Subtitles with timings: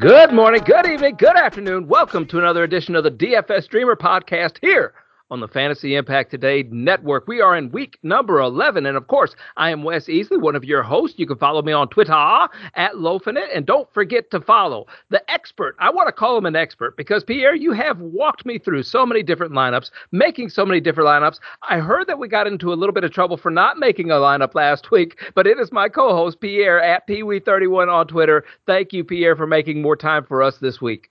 [0.00, 1.88] Good morning, good evening, good afternoon.
[1.88, 4.94] Welcome to another edition of the DFS Dreamer podcast here
[5.30, 7.28] on the Fantasy Impact Today network.
[7.28, 8.86] We are in week number 11.
[8.86, 11.18] And of course, I am Wes Easley, one of your hosts.
[11.18, 13.48] You can follow me on Twitter at Lofinit.
[13.54, 15.76] And don't forget to follow the expert.
[15.78, 19.04] I want to call him an expert because, Pierre, you have walked me through so
[19.04, 21.38] many different lineups, making so many different lineups.
[21.68, 24.14] I heard that we got into a little bit of trouble for not making a
[24.14, 28.44] lineup last week, but it is my co host, Pierre, at Peewee31 on Twitter.
[28.66, 31.10] Thank you, Pierre, for making more time for us this week.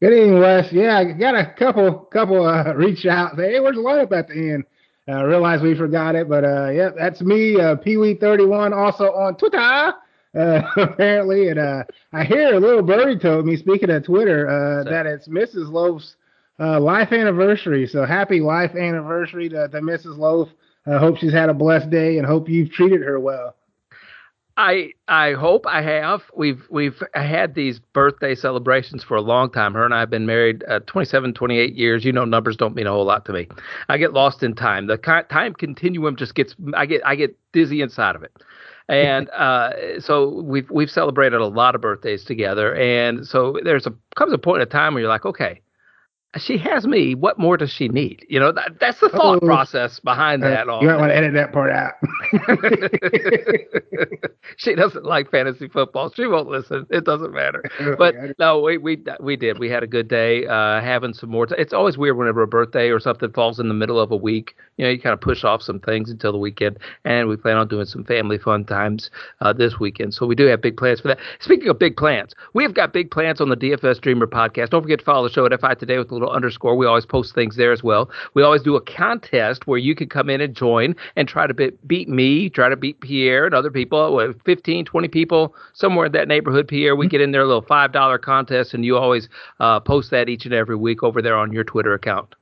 [0.00, 0.72] Good evening, Wes.
[0.72, 3.36] Yeah, I got a couple couple uh, reach out.
[3.36, 4.64] Say, hey, where's the lineup at the end?
[5.06, 9.36] I uh, realized we forgot it, but uh, yeah, that's me, uh, Peewee31, also on
[9.36, 9.92] Twitter.
[10.32, 11.82] Uh, apparently, and uh,
[12.12, 15.72] I hear a little birdie told me, speaking of Twitter, uh, that it's Mrs.
[15.72, 16.14] Loaf's
[16.60, 17.84] uh, life anniversary.
[17.88, 20.16] So happy life anniversary to, to Mrs.
[20.16, 20.48] Loaf.
[20.86, 23.56] I hope she's had a blessed day and hope you've treated her well.
[24.60, 26.20] I I hope I have.
[26.36, 29.72] We've we've had these birthday celebrations for a long time.
[29.72, 32.04] Her and I have been married uh, 27, 28 years.
[32.04, 33.48] You know, numbers don't mean a whole lot to me.
[33.88, 34.86] I get lost in time.
[34.86, 34.98] The
[35.30, 38.32] time continuum just gets I get I get dizzy inside of it.
[38.90, 42.74] And uh, so we've we've celebrated a lot of birthdays together.
[42.74, 45.62] And so there's a comes a point in time where you're like, okay,
[46.38, 47.16] she has me.
[47.16, 48.24] What more does she need?
[48.28, 50.68] You know, that, that's the thought oh, process behind that.
[50.68, 51.94] Uh, all you might want to edit that part out.
[54.56, 56.12] she doesn't like fantasy football.
[56.14, 56.86] She won't listen.
[56.90, 57.64] It doesn't matter.
[57.98, 59.58] But no, we we we did.
[59.58, 60.46] We had a good day.
[60.46, 61.46] Uh, having some more.
[61.46, 64.16] T- it's always weird whenever a birthday or something falls in the middle of a
[64.16, 64.54] week.
[64.76, 67.56] You know, you kind of push off some things until the weekend, and we plan
[67.56, 70.14] on doing some family fun times uh, this weekend.
[70.14, 71.18] So we do have big plans for that.
[71.40, 74.70] Speaking of big plans, we've got big plans on the DFS Dreamer podcast.
[74.70, 76.76] Don't forget to follow the show at FI Today with little underscore.
[76.76, 78.10] We always post things there as well.
[78.34, 81.54] We always do a contest where you can come in and join and try to
[81.54, 86.12] be, beat me, try to beat Pierre and other people, 15, 20 people, somewhere in
[86.12, 86.94] that neighborhood, Pierre.
[86.94, 89.28] We get in there a little $5 contest, and you always
[89.58, 92.34] uh, post that each and every week over there on your Twitter account.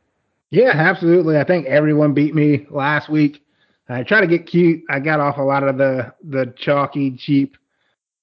[0.51, 1.39] Yeah, absolutely.
[1.39, 3.43] I think everyone beat me last week.
[3.89, 4.83] I try to get cute.
[4.91, 7.57] I got off a lot of the the chalky, cheap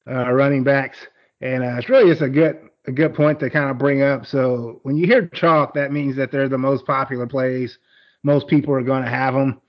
[0.07, 0.97] uh, running backs,
[1.41, 4.25] and uh, it's really just a good a good point to kind of bring up.
[4.25, 7.77] So when you hear chalk, that means that they're the most popular plays.
[8.23, 9.61] Most people are going to have them.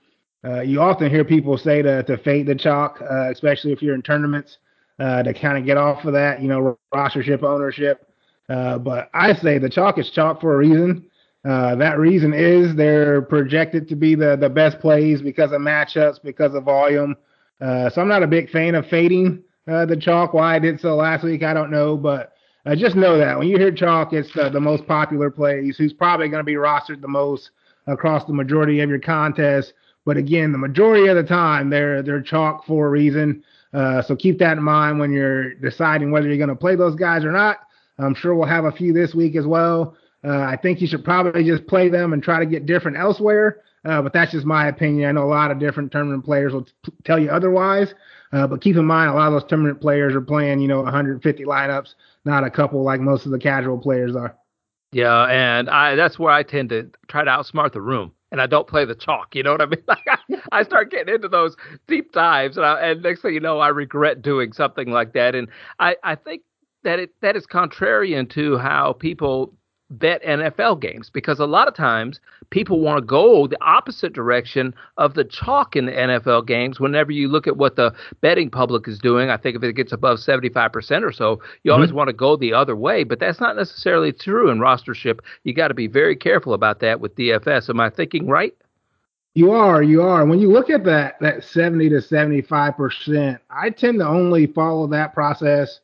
[0.45, 3.95] Uh, you often hear people say to to fade the chalk, uh, especially if you're
[3.95, 4.57] in tournaments,
[4.99, 8.07] uh, to kind of get off of that, you know, rostership ownership.
[8.49, 11.05] Uh, but I say the chalk is chalk for a reason.
[11.43, 16.21] Uh, that reason is they're projected to be the the best plays because of matchups,
[16.23, 17.15] because of volume.
[17.59, 20.33] Uh, so I'm not a big fan of fading the chalk.
[20.33, 22.36] Why I did so last week, I don't know, but
[22.67, 25.93] uh, just know that when you hear chalk, it's the, the most popular plays, who's
[25.93, 27.51] probably going to be rostered the most
[27.87, 29.73] across the majority of your contests.
[30.05, 33.43] But again, the majority of the time, they're they're chalk for a reason.
[33.73, 36.95] Uh, so keep that in mind when you're deciding whether you're going to play those
[36.95, 37.57] guys or not.
[37.99, 39.95] I'm sure we'll have a few this week as well.
[40.23, 43.61] Uh, I think you should probably just play them and try to get different elsewhere.
[43.85, 45.07] Uh, but that's just my opinion.
[45.07, 47.93] I know a lot of different tournament players will t- tell you otherwise.
[48.33, 50.81] Uh, but keep in mind, a lot of those tournament players are playing, you know,
[50.81, 51.93] 150 lineups,
[52.27, 54.37] not a couple like most of the casual players are.
[54.91, 58.45] Yeah, and I that's where I tend to try to outsmart the room, and I
[58.47, 59.35] don't play the chalk.
[59.35, 59.83] You know what I mean?
[59.87, 60.17] Like I,
[60.51, 61.55] I start getting into those
[61.87, 65.35] deep dives, and, I, and next thing you know, I regret doing something like that.
[65.35, 65.49] And
[65.79, 66.43] I I think
[66.83, 69.53] that it that is contrarian to how people
[69.89, 74.73] bet NFL games because a lot of times people want to go the opposite direction
[74.97, 76.79] of the chalk in the NFL games.
[76.79, 79.91] Whenever you look at what the betting public is doing, I think if it gets
[79.91, 81.31] above 75% or so,
[81.63, 81.71] you mm-hmm.
[81.71, 85.19] always want to go the other way, but that's not necessarily true in rostership.
[85.43, 87.69] You got to be very careful about that with DFS.
[87.69, 88.55] Am I thinking right?
[89.35, 90.25] You are, you are.
[90.25, 95.13] When you look at that that 70 to 75%, I tend to only follow that
[95.13, 95.79] process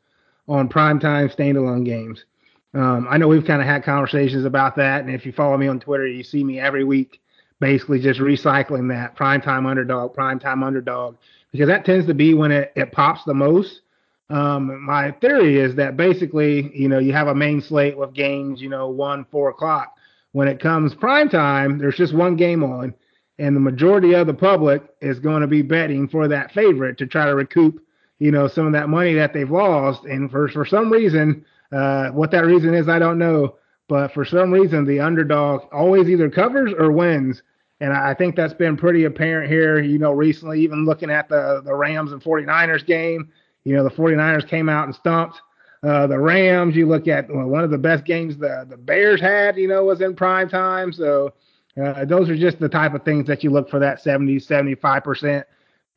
[0.48, 2.26] on primetime standalone games.
[2.74, 5.68] Um, I know we've kind of had conversations about that, and if you follow me
[5.68, 7.20] on Twitter, you see me every week
[7.60, 11.16] basically just recycling that prime time underdog, prime time underdog,
[11.52, 13.82] because that tends to be when it, it pops the most.
[14.30, 18.62] Um, my theory is that basically, you know, you have a main slate with games,
[18.62, 19.96] you know, one, four o'clock.
[20.32, 22.96] When it comes prime time, there's just one game on,
[23.38, 27.06] and the majority of the public is going to be betting for that favorite to
[27.06, 27.82] try to recoup,
[28.18, 30.06] you know, some of that money that they've lost.
[30.06, 33.56] And for for some reason, uh, what that reason is, I don't know.
[33.90, 37.42] But for some reason, the underdog always either covers or wins.
[37.80, 41.62] And I think that's been pretty apparent here, you know, recently, even looking at the,
[41.66, 43.30] the Rams and 49ers game.
[43.66, 45.42] You know, the 49ers came out and stumped
[45.84, 46.76] uh, the Rams.
[46.76, 49.84] You look at well, one of the best games the, the Bears had, you know,
[49.84, 50.94] was in prime time.
[50.94, 51.34] So
[51.82, 55.44] uh, those are just the type of things that you look for that 70, 75%.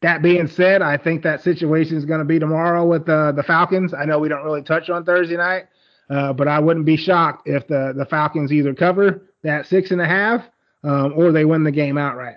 [0.07, 3.43] That being said, I think that situation is going to be tomorrow with uh, the
[3.43, 3.93] Falcons.
[3.93, 5.65] I know we don't really touch on Thursday night,
[6.09, 10.01] Uh, but I wouldn't be shocked if the the Falcons either cover that six and
[10.01, 10.45] a half
[10.85, 12.37] um, or they win the game outright.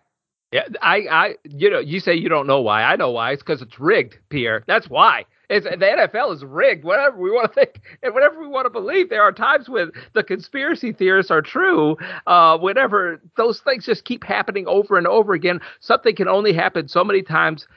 [0.52, 2.82] Yeah, I, I, you know, you say you don't know why.
[2.82, 3.34] I know why.
[3.34, 4.64] It's because it's rigged, Pierre.
[4.66, 5.26] That's why.
[5.50, 6.84] It's the NFL is rigged.
[6.84, 9.10] Whatever we want to think and whatever we want to believe.
[9.10, 11.98] There are times when the conspiracy theorists are true.
[12.28, 16.88] Uh, whenever those things just keep happening over and over again, something can only happen
[16.88, 17.68] so many times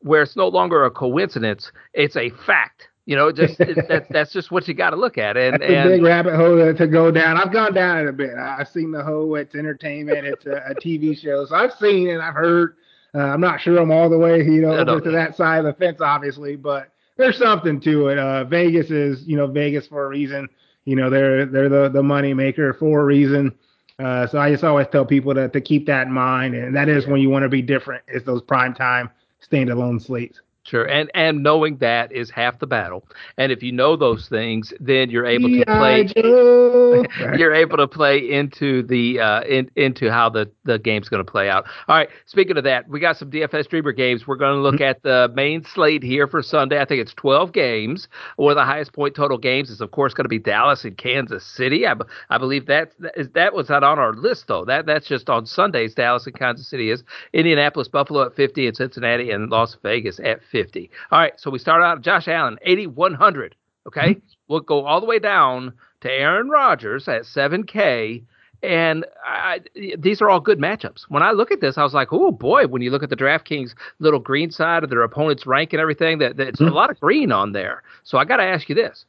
[0.00, 1.72] where it's no longer a coincidence.
[1.94, 2.88] It's a fact.
[3.06, 5.36] You know, just it, that's that's just what you got to look at.
[5.38, 7.38] And that's and, a big rabbit hole to, to, go down.
[7.38, 8.34] I've gone down it a bit.
[8.36, 9.34] I've seen the whole.
[9.36, 10.26] It's entertainment.
[10.26, 11.46] It's a, a TV show.
[11.46, 12.76] So I've seen and I've heard.
[13.14, 15.64] Uh, I'm not sure I'm all the way, you know, over to that side of
[15.66, 18.18] the fence, obviously, but there's something to it.
[18.18, 20.48] Uh, Vegas is, you know, Vegas for a reason.
[20.84, 23.54] You know, they're they're the the money maker for a reason.
[23.98, 26.88] Uh, so I just always tell people to to keep that in mind, and that
[26.88, 28.02] is when you want to be different.
[28.08, 29.10] Is those prime time
[29.48, 30.40] standalone slates.
[30.64, 33.04] Sure, and and knowing that is half the battle.
[33.36, 36.08] And if you know those things, then you're able to play.
[37.36, 41.30] you're able to play into the uh, in, into how the the game's going to
[41.30, 41.64] play out.
[41.88, 42.08] All right.
[42.26, 44.26] Speaking of that, we got some DFS Dreamer games.
[44.26, 44.84] We're going to look mm-hmm.
[44.84, 46.80] at the main slate here for Sunday.
[46.80, 48.08] I think it's 12 games.
[48.36, 50.96] One of the highest point total games is, of course, going to be Dallas and
[50.96, 51.86] Kansas City.
[51.86, 51.94] I,
[52.30, 52.92] I believe that
[53.34, 54.64] that was not on our list though.
[54.64, 55.94] That that's just on Sundays.
[55.94, 60.40] Dallas and Kansas City is Indianapolis, Buffalo at 50, and Cincinnati and Las Vegas at
[60.52, 60.90] 50.
[61.10, 63.56] All right, so we start out Josh Allen, 8,100.
[63.88, 64.20] Okay, mm-hmm.
[64.46, 65.72] we'll go all the way down
[66.02, 68.22] to Aaron Rodgers at 7K.
[68.62, 69.58] And I,
[69.98, 71.06] these are all good matchups.
[71.08, 73.16] When I look at this, I was like, oh boy, when you look at the
[73.16, 76.70] DraftKings little green side of their opponent's rank and everything, that, that it's mm-hmm.
[76.70, 77.82] a lot of green on there.
[78.04, 79.04] So I got to ask you this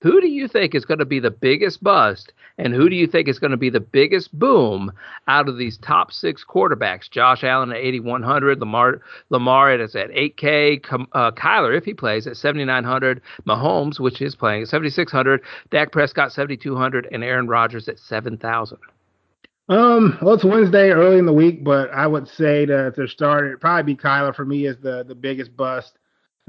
[0.00, 3.06] who do you think is going to be the biggest bust, and who do you
[3.06, 4.92] think is going to be the biggest boom
[5.28, 7.10] out of these top six quarterbacks?
[7.10, 12.36] Josh Allen at 8,100, Lamar Lamar is at 8K, uh, Kyler if he plays at
[12.36, 18.78] 7,900, Mahomes which is playing at 7,600, Dak Prescott 7,200, and Aaron Rodgers at 7,000.
[19.68, 23.46] Um, well, it's Wednesday early in the week, but I would say to, to start,
[23.46, 25.99] it'd probably be Kyler for me as the the biggest bust.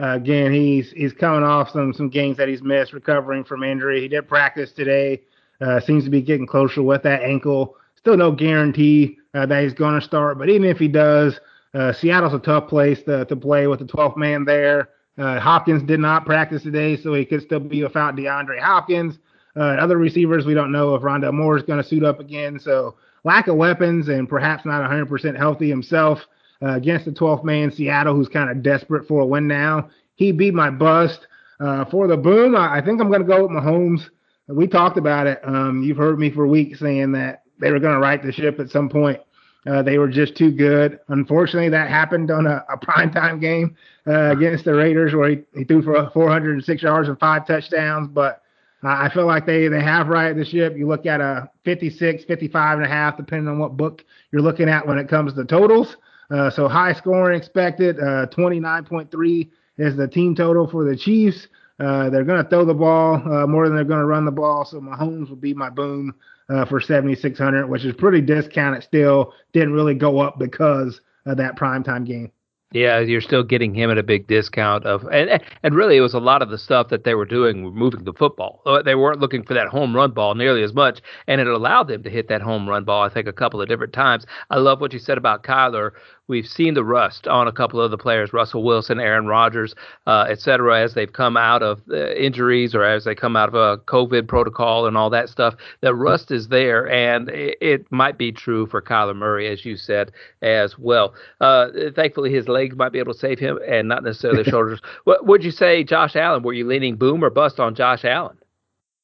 [0.02, 4.02] Uh, again, he's he's coming off some some games that he's missed, recovering from injury.
[4.02, 5.22] He did practice today.
[5.62, 7.76] Uh, seems to be getting closer with that ankle.
[7.96, 11.40] Still no guarantee uh, that he's going to start, but even if he does,
[11.76, 14.90] uh, Seattle's a tough place to, to play with the 12th man there.
[15.20, 19.20] Uh, Hopkins did not practice today, so he could still be without DeAndre Hopkins.
[19.56, 22.58] Uh, other receivers, we don't know if Rondale Moore is going to suit up again.
[22.60, 26.26] So lack of weapons and perhaps not 100% healthy himself
[26.62, 29.90] uh, against the 12th man Seattle, who's kind of desperate for a win now.
[30.16, 31.28] He beat my bust.
[31.60, 34.10] Uh, for the boom, I, I think I'm going to go with Mahomes.
[34.48, 35.40] We talked about it.
[35.44, 38.60] Um, you've heard me for weeks saying that they were going to right the ship
[38.60, 39.20] at some point.
[39.68, 41.00] Uh, they were just too good.
[41.10, 43.76] Unfortunately, that happened on a, a primetime game
[44.08, 48.08] uh, against the Raiders where he, he threw for 406 yards and five touchdowns.
[48.08, 48.42] But
[48.84, 50.76] I feel like they, they have right the ship.
[50.76, 54.68] You look at a 56, 55 and a half, depending on what book you're looking
[54.68, 55.98] at when it comes to totals.
[56.32, 58.00] Uh, so high scoring expected.
[58.00, 61.48] Uh, 29.3 is the team total for the Chiefs.
[61.80, 64.32] Uh, they're going to throw the ball uh, more than they're going to run the
[64.32, 64.64] ball.
[64.64, 66.14] So Mahomes will be my boom
[66.50, 69.34] uh, for 7,600, which is pretty discounted still.
[69.52, 72.32] Didn't really go up because of that primetime game.
[72.74, 76.14] Yeah, you're still getting him at a big discount of, and and really it was
[76.14, 78.62] a lot of the stuff that they were doing moving the football.
[78.86, 82.02] They weren't looking for that home run ball nearly as much, and it allowed them
[82.04, 83.04] to hit that home run ball.
[83.04, 84.26] I think a couple of different times.
[84.50, 85.92] I love what you said about Kyler
[86.32, 89.76] We've seen the rust on a couple of the players, Russell Wilson, Aaron Rodgers,
[90.08, 93.50] uh, et cetera, as they've come out of uh, injuries or as they come out
[93.50, 95.56] of a COVID protocol and all that stuff.
[95.82, 99.76] The rust is there, and it, it might be true for Kyler Murray, as you
[99.76, 101.14] said, as well.
[101.42, 104.80] Uh, thankfully, his legs might be able to save him and not necessarily the shoulders.
[105.04, 106.44] What would you say, Josh Allen?
[106.44, 108.38] Were you leaning boom or bust on Josh Allen?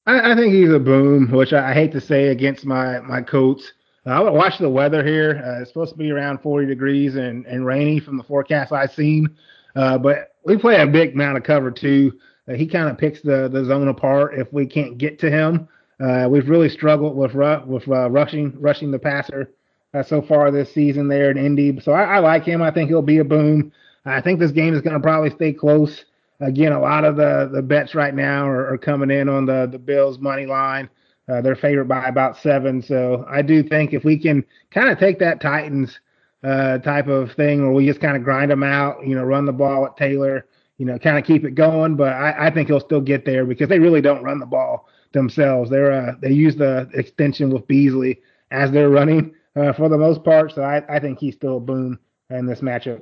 [0.05, 3.21] I, I think he's a boom, which I, I hate to say against my my
[3.21, 3.73] Colts.
[4.07, 5.43] I would watch the weather here.
[5.45, 8.93] Uh, it's supposed to be around 40 degrees and, and rainy from the forecast I've
[8.93, 9.35] seen.
[9.75, 12.17] Uh, but we play a big amount of cover two.
[12.47, 15.67] Uh, he kind of picks the, the zone apart if we can't get to him.
[15.99, 19.51] Uh, we've really struggled with ru- with uh, rushing rushing the passer
[19.93, 21.79] uh, so far this season there in Indy.
[21.81, 22.61] So I, I, like him.
[22.61, 23.71] I think he'll be a boom.
[24.05, 26.05] I think this game is going to probably stay close.
[26.39, 29.67] Again, a lot of the, the bets right now are, are coming in on the,
[29.71, 30.87] the Bills money line.
[31.29, 32.81] Uh, they're favored by about seven.
[32.81, 35.99] So I do think if we can kind of take that Titans
[36.43, 39.45] uh, type of thing where we just kind of grind them out, you know, run
[39.45, 40.45] the ball at Taylor,
[40.77, 41.95] you know, kind of keep it going.
[41.95, 44.87] But I, I, think he'll still get there because they really don't run the ball
[45.11, 45.69] themselves.
[45.69, 50.23] They're uh, they use the extension with Beasley as they're running uh, for the most
[50.23, 50.53] part.
[50.53, 53.01] So I, I think he's still a boom in this matchup.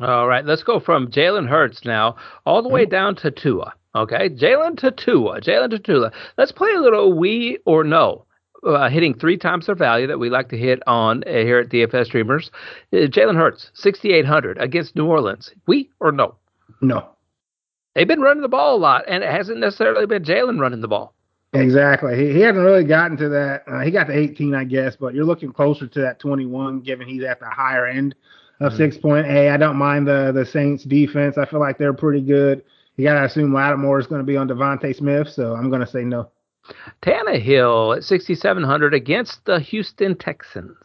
[0.00, 3.74] All right, let's go from Jalen Hurts now all the way down to Tua.
[3.98, 5.42] Okay, Jalen Tatua.
[5.42, 6.12] Jalen Tatua.
[6.36, 8.24] Let's play a little we or no.
[8.64, 11.68] Uh, hitting three times their value that we like to hit on uh, here at
[11.68, 12.50] DFS Dreamers.
[12.92, 15.52] Uh, Jalen Hurts, 6,800 against New Orleans.
[15.66, 16.34] We or no?
[16.80, 17.08] No.
[17.94, 20.88] They've been running the ball a lot, and it hasn't necessarily been Jalen running the
[20.88, 21.14] ball.
[21.52, 22.16] Exactly.
[22.16, 23.62] He, he hasn't really gotten to that.
[23.66, 27.08] Uh, he got to 18, I guess, but you're looking closer to that 21, given
[27.08, 28.14] he's at the higher end
[28.60, 29.06] of mm-hmm.
[29.06, 29.52] 6.8.
[29.52, 31.38] I don't mind the the Saints defense.
[31.38, 32.64] I feel like they're pretty good.
[32.98, 35.80] You got to assume Lattimore is going to be on DeVonta Smith, so I'm going
[35.80, 36.30] to say no.
[37.00, 40.76] Tannehill at 6,700 against the Houston Texans.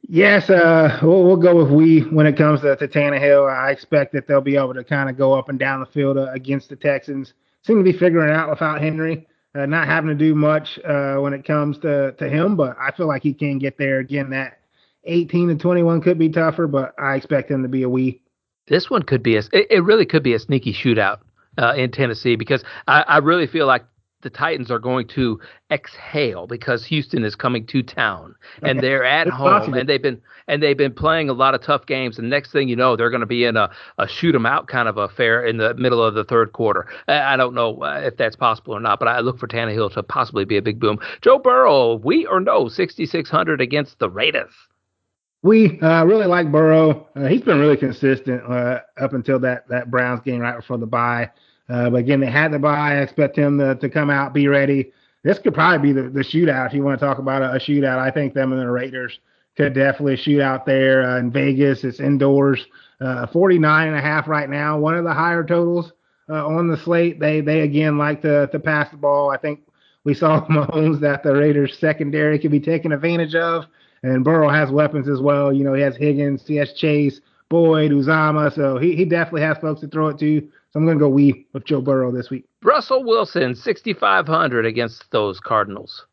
[0.00, 3.50] Yes, uh, we'll, we'll, go with we when it comes to, to Tannehill.
[3.50, 6.16] I expect that they'll be able to kind of go up and down the field
[6.16, 7.34] uh, against the Texans.
[7.62, 11.34] Seem to be figuring out without Henry, uh, not having to do much uh, when
[11.34, 13.98] it comes to, to him, but I feel like he can get there.
[13.98, 14.58] Again, that
[15.04, 18.22] 18 to 21 could be tougher, but I expect him to be a we.
[18.68, 21.18] This one could be a, it, it really could be a sneaky shootout
[21.58, 23.84] uh, in Tennessee because I, I really feel like
[24.24, 25.38] the Titans are going to
[25.70, 29.78] exhale because Houston is coming to town and they're at home possible.
[29.78, 32.18] and they've been and they've been playing a lot of tough games.
[32.18, 34.66] And next thing you know, they're going to be in a, a shoot 'em out
[34.66, 36.86] kind of affair in the middle of the third quarter.
[37.06, 40.02] I don't know uh, if that's possible or not, but I look for Tannehill to
[40.02, 40.98] possibly be a big boom.
[41.20, 44.52] Joe Burrow, we or no, 6,600 against the Raiders.
[45.44, 47.06] We uh, really like Burrow.
[47.14, 50.86] Uh, he's been really consistent uh, up until that that Browns game right before the
[50.86, 51.30] bye.
[51.68, 52.92] Uh, but again, they had the bye.
[52.92, 54.90] I expect him to, to come out, be ready.
[55.22, 56.68] This could probably be the, the shootout.
[56.68, 59.18] If you want to talk about a, a shootout, I think them and the Raiders
[59.54, 61.84] could definitely shoot out there uh, in Vegas.
[61.84, 62.64] It's indoors.
[63.00, 65.92] Uh, 49 and a half right now, one of the higher totals
[66.30, 67.20] uh, on the slate.
[67.20, 69.30] They they again like to to pass the ball.
[69.30, 69.60] I think
[70.04, 73.64] we saw Mahomes that the Raiders secondary could be taken advantage of,
[74.04, 75.52] and Burrow has weapons as well.
[75.52, 78.54] You know he has Higgins, he has Chase, Boyd, Uzomah.
[78.54, 80.40] so he he definitely has folks to throw it to.
[80.40, 82.46] So I'm going to go we with Joe Burrow this week.
[82.64, 86.04] Russell Wilson, 6,500 against those Cardinals.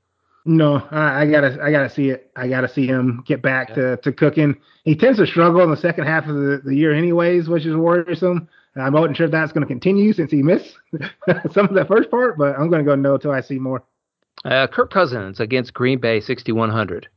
[0.45, 2.31] No, I, I, gotta, I gotta see it.
[2.35, 3.75] I gotta see him get back yeah.
[3.75, 4.55] to, to cooking.
[4.83, 7.75] He tends to struggle in the second half of the, the year, anyways, which is
[7.75, 8.47] worrisome.
[8.75, 10.77] I'm not sure if that's going to continue since he missed
[11.51, 13.83] some of the first part, but I'm going to go no until I see more.
[14.45, 17.07] Uh, Kirk Cousins against Green Bay, 6,100.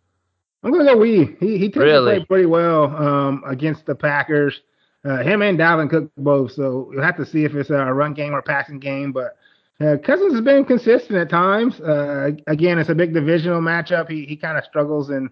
[0.65, 1.37] I'm going to go we.
[1.41, 2.15] He he tends really?
[2.15, 4.63] to play pretty well um, against the Packers.
[5.05, 8.15] Uh, him and Dalvin Cook both, so you'll have to see if it's a run
[8.15, 9.13] game or passing game.
[9.13, 9.37] But
[9.79, 11.79] uh, Cousins has been consistent at times.
[11.81, 14.09] Uh, again, it's a big divisional matchup.
[14.09, 15.29] He he kind of struggles in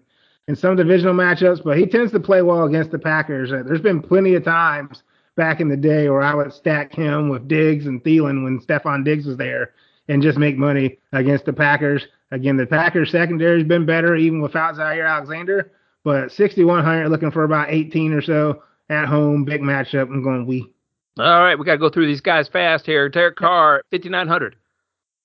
[0.47, 3.51] in some divisional matchups, but he tends to play well against the Packers.
[3.51, 5.01] Uh, there's been plenty of times
[5.35, 9.03] back in the day where I would stack him with Diggs and Thielen when Stefon
[9.03, 9.71] Diggs was there
[10.07, 12.07] and just make money against the Packers.
[12.31, 15.71] Again, the Packers secondary has been better even without Jaire Alexander,
[16.03, 20.03] but 6,100 looking for about 18 or so at home, big matchup.
[20.03, 20.71] I'm going we.
[21.19, 23.07] All right, we got to go through these guys fast here.
[23.07, 24.55] Derek Carr, 5,900.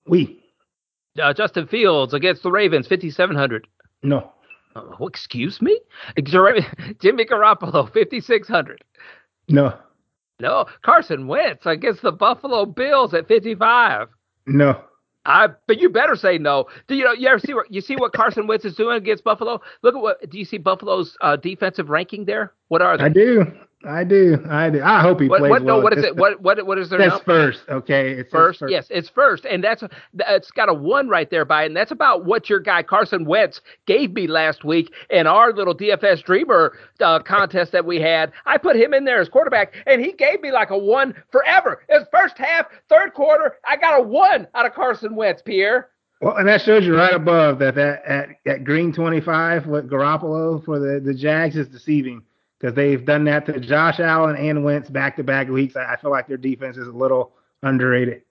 [0.06, 0.42] We.
[1.20, 3.66] Uh, Justin Fields against the Ravens, 5,700.
[4.02, 4.32] No.
[4.76, 5.80] Oh, excuse me?
[7.00, 8.84] Jimmy Garoppolo, 5,600.
[9.48, 9.74] No.
[10.40, 10.66] No.
[10.82, 14.08] Carson Wentz against the Buffalo Bills at 55.
[14.48, 14.82] No.
[15.24, 16.66] I, but you better say no.
[16.86, 17.12] Do you know?
[17.12, 19.60] You ever see what you see what Carson Wentz is doing against Buffalo?
[19.82, 20.30] Look at what.
[20.30, 22.54] Do you see Buffalo's uh, defensive ranking there?
[22.68, 23.04] What are they?
[23.04, 23.44] I do.
[23.86, 24.44] I do.
[24.50, 24.82] I do.
[24.82, 25.76] I hope he what, plays what, well.
[25.76, 26.16] No, what is it?
[26.16, 26.98] What what what is their?
[26.98, 27.60] That's first.
[27.68, 28.72] Okay, it's first, first.
[28.72, 29.84] Yes, it's first, and that's
[30.18, 33.24] it's got a one right there by it, and that's about what your guy Carson
[33.24, 38.32] Wentz gave me last week in our little DFS Dreamer uh, contest that we had.
[38.46, 41.80] I put him in there as quarterback, and he gave me like a one forever.
[41.88, 42.67] His first half, third quarter, I
[43.88, 45.88] got a one out of Carson Wentz, Pierre.
[46.20, 50.64] Well, and that shows you right above that that at, at green 25 with Garoppolo
[50.64, 52.22] for the, the Jags is deceiving
[52.58, 55.76] because they've done that to Josh Allen and Wentz back to back weeks.
[55.76, 58.22] I, feel like their defense is a little underrated.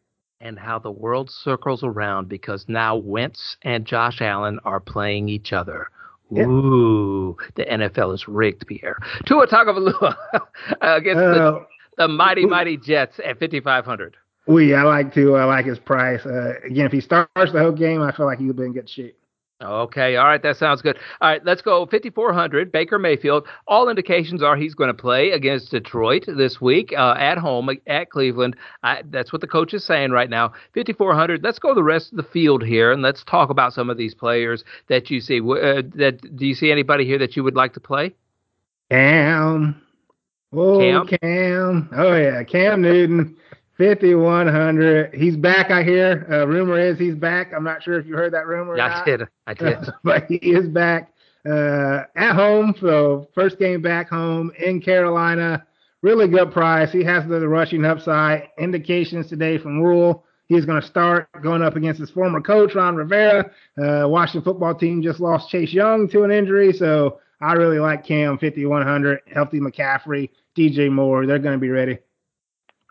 [0.42, 5.54] And how the world circles around because now Wentz and Josh Allen are playing each
[5.54, 5.88] other.
[6.30, 6.44] Yeah.
[6.44, 8.98] Ooh, the NFL is rigged, Pierre.
[9.26, 10.16] Tua Tagovailoa
[10.82, 11.66] against uh, the,
[11.98, 14.18] the mighty, mighty Jets at 5,500.
[14.48, 15.36] We, I like to.
[15.36, 16.25] I like his price.
[16.25, 18.89] Uh, again, if he starts the whole game, I feel like he'll be in good
[18.89, 19.18] shape.
[19.60, 20.98] Okay, all right, that sounds good.
[21.20, 23.48] All right, let's go 5400 Baker Mayfield.
[23.68, 28.12] All indications are he's going to play against Detroit this week uh, at home at
[28.12, 28.56] Cleveland.
[28.84, 30.50] I, that's what the coach is saying right now.
[30.75, 31.44] 5400.
[31.44, 34.13] Let's go the rest of the field here and let's talk about some of these
[34.13, 35.39] players that you see.
[35.39, 38.13] Uh, that do you see anybody here that you would like to play?
[38.92, 39.82] Cam.
[40.54, 41.08] Oh, Cam.
[41.08, 41.89] Cam.
[41.94, 43.36] Oh yeah, Cam Newton.
[43.77, 45.13] 5100.
[45.13, 46.25] He's back, I hear.
[46.31, 47.51] Uh, rumor is he's back.
[47.55, 48.75] I'm not sure if you heard that rumor.
[48.77, 49.22] Yeah, I did.
[49.46, 49.77] I did.
[50.03, 51.13] but he is back
[51.48, 52.74] uh, at home.
[52.81, 55.65] So, first game back home in Carolina.
[56.01, 56.91] really good price.
[56.91, 58.50] He has the rushing upside.
[58.57, 60.24] Indications today from Rhule.
[60.48, 63.51] He's going to start going up against his former coach, Ron Rivera.
[63.77, 66.72] Uh, Washington football team just lost Chase Young to an injury.
[66.72, 71.25] So I really like Cam 5100, Healthy McCaffrey, DJ Moore.
[71.27, 72.00] They're going to be ready.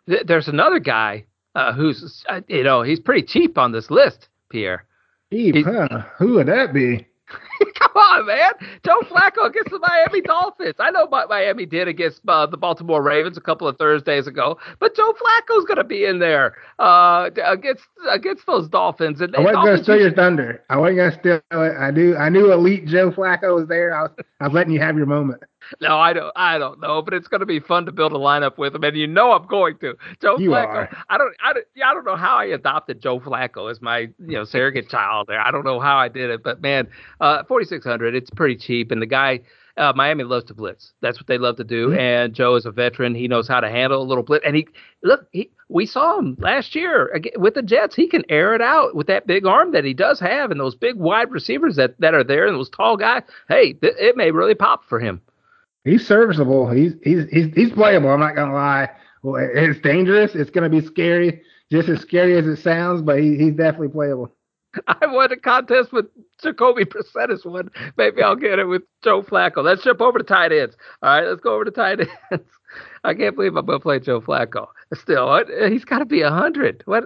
[0.07, 4.85] There's another guy uh, who's, uh, you know, he's pretty cheap on this list, Pierre.
[5.33, 6.03] Cheap, huh?
[6.19, 7.07] Who would that be?
[7.79, 8.53] Come on, man.
[8.85, 10.75] Joe Flacco against the Miami Dolphins.
[10.79, 14.59] I know what Miami did against uh, the Baltimore Ravens a couple of Thursdays ago,
[14.79, 19.21] but Joe Flacco's going to be in there uh, against against those Dolphins.
[19.21, 20.63] And, I wasn't going to steal your thunder.
[20.71, 21.77] I wasn't going to steal it.
[21.77, 23.97] I knew I knew elite Joe Flacco was there.
[23.97, 24.11] I was,
[24.41, 25.43] I was letting you have your moment.
[25.81, 26.33] No, I don't.
[26.37, 28.85] I don't know, but it's going to be fun to build a lineup with him,
[28.85, 29.95] and you know I'm going to.
[30.21, 30.67] Joe you Flacco.
[30.67, 30.97] Are.
[31.09, 31.35] I don't.
[31.45, 31.67] I don't.
[31.75, 35.29] Yeah, I don't know how I adopted Joe Flacco as my you know surrogate child.
[35.29, 35.41] There.
[35.41, 36.89] I don't know how I did it, but man,
[37.21, 38.15] uh, 4600.
[38.15, 39.41] It's pretty cheap, and the guy.
[39.79, 40.95] Uh, Miami loves to blitz.
[41.03, 41.89] That's what they love to do.
[41.89, 41.99] Mm-hmm.
[41.99, 43.15] And Joe is a veteran.
[43.15, 44.43] He knows how to handle a little blitz.
[44.47, 44.67] And he
[45.03, 47.95] look, he, we saw him last year with the Jets.
[47.95, 50.75] He can air it out with that big arm that he does have, and those
[50.75, 53.23] big wide receivers that that are there, and those tall guys.
[53.49, 55.21] Hey, th- it may really pop for him
[55.87, 56.69] he's serviceable.
[56.71, 58.11] He's he's he's he's playable.
[58.11, 58.91] I'm not gonna lie.
[59.23, 60.35] Well, it's dangerous.
[60.35, 63.01] It's gonna be scary, just as scary as it sounds.
[63.03, 64.33] But he, he's definitely playable.
[64.87, 66.07] I won a contest with
[66.43, 67.71] Jacoby Brissett as one.
[67.97, 69.65] Maybe I'll get it with Joe Flacco.
[69.65, 70.77] Let's jump over to tight ends.
[71.03, 72.01] All right, let's go over to tight
[72.33, 72.45] ends.
[73.05, 74.67] I can't believe I'm gonna play Joe Flacco.
[74.95, 76.83] Still, he's got to be a hundred.
[76.85, 77.05] What?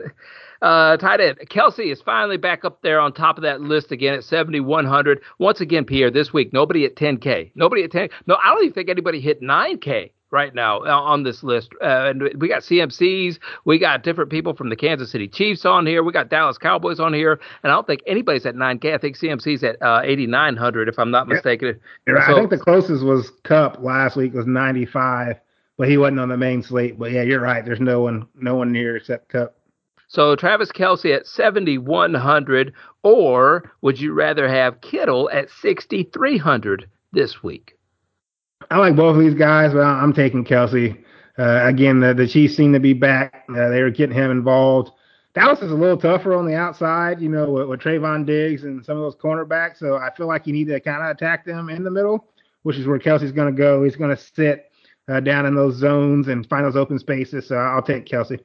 [0.63, 4.15] Uh, tight end Kelce is finally back up there on top of that list again
[4.15, 5.21] at 7,100.
[5.39, 7.53] Once again, Pierre, this week nobody at 10K.
[7.55, 8.09] Nobody at 10.
[8.27, 11.71] No, I don't even think anybody hit 9K right now uh, on this list.
[11.81, 15.87] Uh, and we got CMCs, we got different people from the Kansas City Chiefs on
[15.87, 18.95] here, we got Dallas Cowboys on here, and I don't think anybody's at 9K.
[18.95, 21.81] I think CMC's at uh, 8,900 if I'm not mistaken.
[22.07, 25.37] Yeah, so, I think the closest was Kupp last week was 95,
[25.77, 26.99] but he wasn't on the main slate.
[26.99, 27.65] But yeah, you're right.
[27.65, 29.57] There's no one, no one near except Kupp.
[30.11, 32.73] So Travis Kelce at 7,100,
[33.05, 37.79] or would you rather have Kittle at 6,300 this week?
[38.73, 41.01] I like both of these guys, but I'm taking Kelce.
[41.39, 43.45] Uh, again, the, the Chiefs seem to be back.
[43.51, 44.91] Uh, they were getting him involved.
[45.33, 48.85] Dallas is a little tougher on the outside, you know, with, with Trevon Diggs and
[48.85, 49.77] some of those cornerbacks.
[49.77, 52.27] So I feel like you need to kind of attack them in the middle,
[52.65, 53.85] which is where Kelce's going to go.
[53.85, 54.73] He's going to sit
[55.09, 57.47] uh, down in those zones and find those open spaces.
[57.47, 58.41] So I'll take Kelce.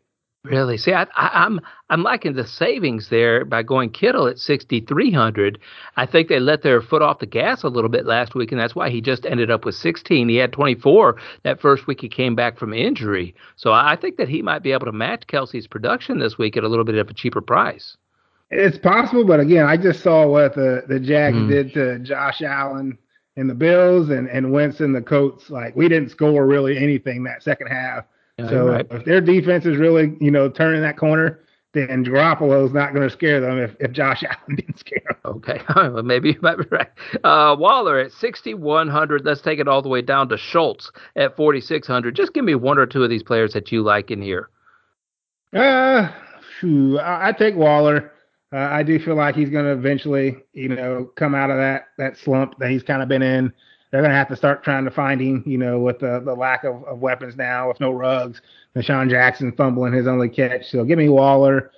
[0.46, 0.78] Really?
[0.78, 5.60] See, I, am I'm, I'm liking the savings there by going Kittle at 6,300.
[5.98, 8.60] I think they let their foot off the gas a little bit last week, and
[8.60, 10.30] that's why he just ended up with 16.
[10.30, 13.36] He had 24 that first week he came back from injury.
[13.56, 16.64] So I think that he might be able to match Kelce's production this week at
[16.64, 17.98] a little bit of a cheaper price.
[18.52, 21.50] It's possible, but again, I just saw what the the Jags mm.
[21.50, 22.98] did to Josh Allen
[23.38, 25.50] and the Bills and and Wentz and the Colts.
[25.50, 28.06] Like we didn't score really anything that second half
[28.38, 28.88] yeah, so right.
[28.92, 31.42] if their defense is really, you know, turning that corner,
[31.74, 35.36] then Garoppolo's not going to scare them if, if Josh Allen didn't scare them.
[35.36, 36.90] Okay, well, maybe you might be right.
[37.24, 39.26] Uh, Waller at 6,100.
[39.26, 42.16] Let's take it all the way down to Schultz at 4,600.
[42.16, 44.50] Just give me one or two of these players that you like in here.
[45.54, 46.12] Uh,
[46.60, 48.12] phew, I, I take Waller.
[48.54, 51.88] Uh, I do feel like he's going to eventually, you know, come out of that
[51.98, 53.52] that slump that he's kind of been in
[53.96, 56.34] they're going to have to start trying to find him, you know, with the, the
[56.34, 58.42] lack of, of weapons now, with no Ruggs,
[58.76, 60.66] DeSean Jackson fumbling his only catch.
[60.66, 61.72] So give me Waller.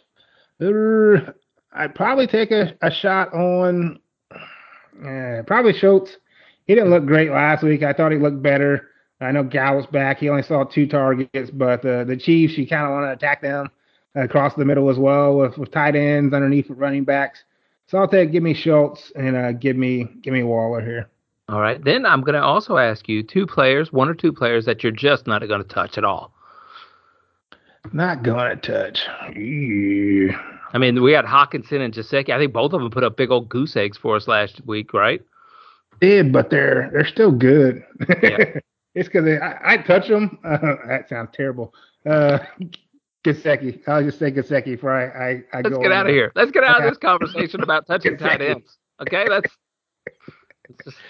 [0.60, 4.00] I'd probably take a, a shot on
[4.34, 6.18] uh, probably Schultz.
[6.66, 7.84] He didn't look great last week.
[7.84, 8.90] I thought he looked better.
[9.22, 10.18] I know Gallup's back.
[10.18, 13.70] He only saw two targets, but the Chiefs, you kind of want to attack them
[14.16, 17.44] across the middle as well with, with tight ends underneath running backs.
[17.86, 21.12] So I'll take give me Schultz and uh, give me give me Waller here.
[21.50, 21.82] All right.
[21.84, 24.92] Then I'm going to also ask you two players, one or two players that you're
[24.92, 26.34] just not going to touch at all.
[27.94, 29.06] Not going to touch.
[29.36, 30.38] Yeah.
[30.74, 32.32] I mean, we had Hockenson and Gesicki.
[32.32, 34.94] I think both of them put up big old goose eggs for us last week,
[34.94, 35.22] right?
[36.02, 37.84] Did, but they're they're still good.
[38.22, 38.60] Yeah.
[38.94, 40.38] it's because I, I touch them.
[40.44, 40.58] Uh,
[40.88, 41.74] that sounds terrible.
[42.06, 42.40] Uh.
[43.26, 46.32] I'll just say Gesicki before I, I, I Let's get out of here.
[46.34, 48.78] Let's get out of this conversation about touching tight ends.
[49.02, 49.28] Okay,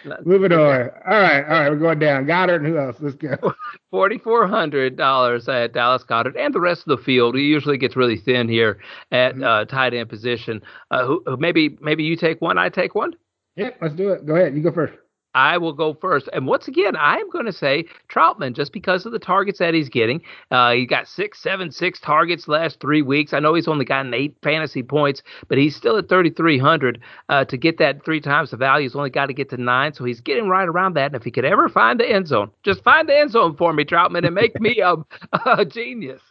[0.06, 0.60] let's Moving on.
[0.60, 2.26] All right, all right, we're going down.
[2.26, 2.98] Goedert and who else?
[3.00, 3.36] Let's go.
[3.92, 7.36] Forty four hundred dollars at Dallas Goedert and the rest of the field.
[7.36, 8.80] He usually gets really thin here
[9.12, 9.44] at mm-hmm.
[9.44, 10.62] uh, tight end position.
[10.92, 13.14] Uh, who, maybe maybe you take one, I take one.
[13.56, 14.26] Yeah, let's do it.
[14.26, 14.56] Go ahead.
[14.56, 14.94] You go first.
[15.38, 16.28] I will go first.
[16.34, 19.76] And once again, I am going to say Trautman just because of the targets that
[19.76, 20.20] he's getting.
[20.50, 23.34] Uh, he got six, seven, six targets last three weeks.
[23.34, 27.00] I know he's only gotten eight fantasy points, but he's still at 3,300.
[27.30, 29.94] Uh, to get that three times the value, he's only got to get to nine.
[29.94, 31.06] So he's getting right around that.
[31.06, 33.72] And if he could ever find the end zone, just find the end zone for
[33.74, 34.96] me, Trautman, and make me a,
[35.46, 36.22] a genius.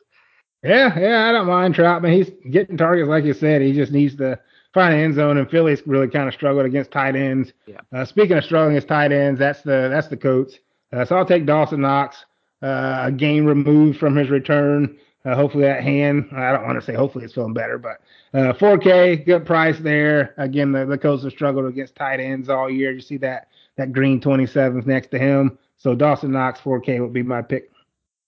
[0.65, 2.13] Yeah, yeah, I don't mind Trautman.
[2.13, 3.63] He's getting targets, like you said.
[3.63, 4.41] He just needs to
[4.77, 7.55] find an end zone, and Philly's really kind of struggled against tight ends.
[7.67, 7.81] Yeah.
[7.93, 10.53] Uh, speaking of struggling against tight ends, that's the that's the coach.
[10.93, 12.27] Uh, so I'll take Dawson Knox,
[12.63, 14.99] uh, a game removed from his return.
[15.25, 18.01] Uh, hopefully that hand, I don't want to say hopefully it's feeling better, but
[18.33, 20.35] 4K, uh, good price there.
[20.37, 22.93] Again, the, the Colts have struggled against tight ends all year.
[22.93, 25.59] You see that that green 27th next to him.
[25.79, 27.71] So Dawson Knox 4K would be my pick.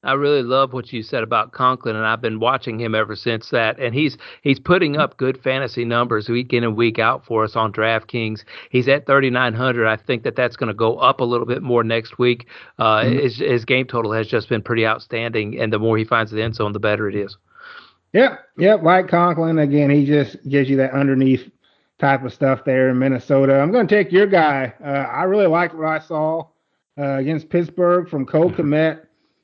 [0.04, 3.50] I really love what you said about Conklin, and I've been watching him ever since
[3.50, 3.80] that.
[3.80, 7.56] And he's he's putting up good fantasy numbers week in and week out for us
[7.56, 8.44] on DraftKings.
[8.70, 9.88] He's at 3,900.
[9.88, 12.46] I think that that's going to go up a little bit more next week.
[12.78, 13.18] Uh, mm-hmm.
[13.18, 16.42] his, his game total has just been pretty outstanding, and the more he finds the
[16.42, 17.36] end zone, the better it is.
[18.12, 18.82] Yep, yep.
[18.82, 21.50] Like Conklin, again, he just gives you that underneath
[21.98, 23.58] type of stuff there in Minnesota.
[23.58, 24.72] I'm going to take your guy.
[24.82, 26.46] Uh, I really liked what I saw
[26.96, 28.56] uh, against Pittsburgh from Cole mm-hmm.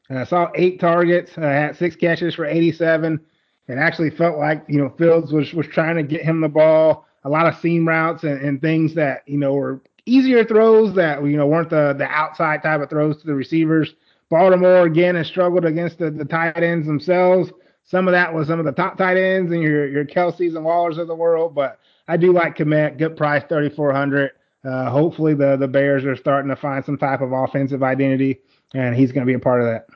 [0.08, 3.20] And I saw eight targets, I had six catches for 87.
[3.68, 7.06] It actually felt like, you know, Fields was, was trying to get him the ball,
[7.24, 11.24] a lot of seam routes and, and things that, you know, were easier throws that,
[11.24, 13.94] you know, weren't the, the outside type of throws to the receivers.
[14.28, 17.50] Baltimore, again, has struggled against the, the tight ends themselves.
[17.84, 20.64] Some of that was some of the top tight ends and your, your Kelces and
[20.64, 21.54] Wallers of the world.
[21.54, 24.32] But I do like Kmet, good price, 3400
[24.64, 28.40] uh, hopefully the the Bears are starting to find some type of offensive identity,
[28.74, 29.86] and he's going to be a part of that.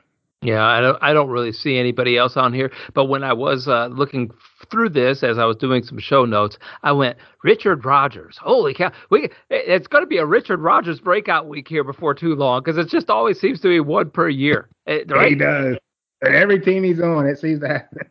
[0.41, 2.71] Yeah, I don't I don't really see anybody else on here.
[2.93, 4.31] But when I was uh, looking
[4.71, 8.37] through this as I was doing some show notes, I went Richard Rodgers.
[8.41, 8.91] Holy cow!
[9.09, 12.77] We it's going to be a Richard Rodgers breakout week here before too long because
[12.77, 14.69] it just always seems to be one per year.
[14.85, 15.29] It, right?
[15.29, 15.75] He does.
[16.23, 18.09] Every team he's on, it seems to happen.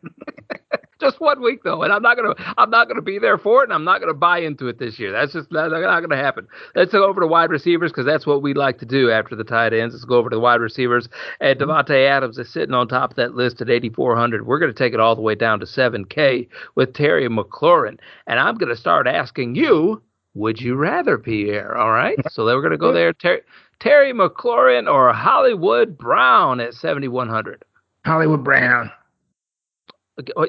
[1.01, 3.65] just one week though, and I'm not gonna I'm not gonna be there for it,
[3.65, 5.13] and I'm not gonna buy into it this year.
[5.13, 6.47] That's just not, not gonna happen.
[6.75, 9.45] Let's go over to wide receivers because that's what we like to do after the
[9.45, 9.95] tight ends.
[9.95, 11.09] Let's go over to the wide receivers.
[11.41, 11.93] And mm-hmm.
[11.93, 14.47] Adams is sitting on top of that list at 8,400.
[14.47, 18.57] We're gonna take it all the way down to 7K with Terry McLaurin, and I'm
[18.57, 20.03] gonna start asking you,
[20.35, 21.77] would you rather, Pierre?
[21.77, 23.43] All right, so then we're gonna go there, Terry.
[23.81, 27.65] Terry McLaurin or Hollywood Brown at 7,100?
[28.05, 28.91] Hollywood Brown.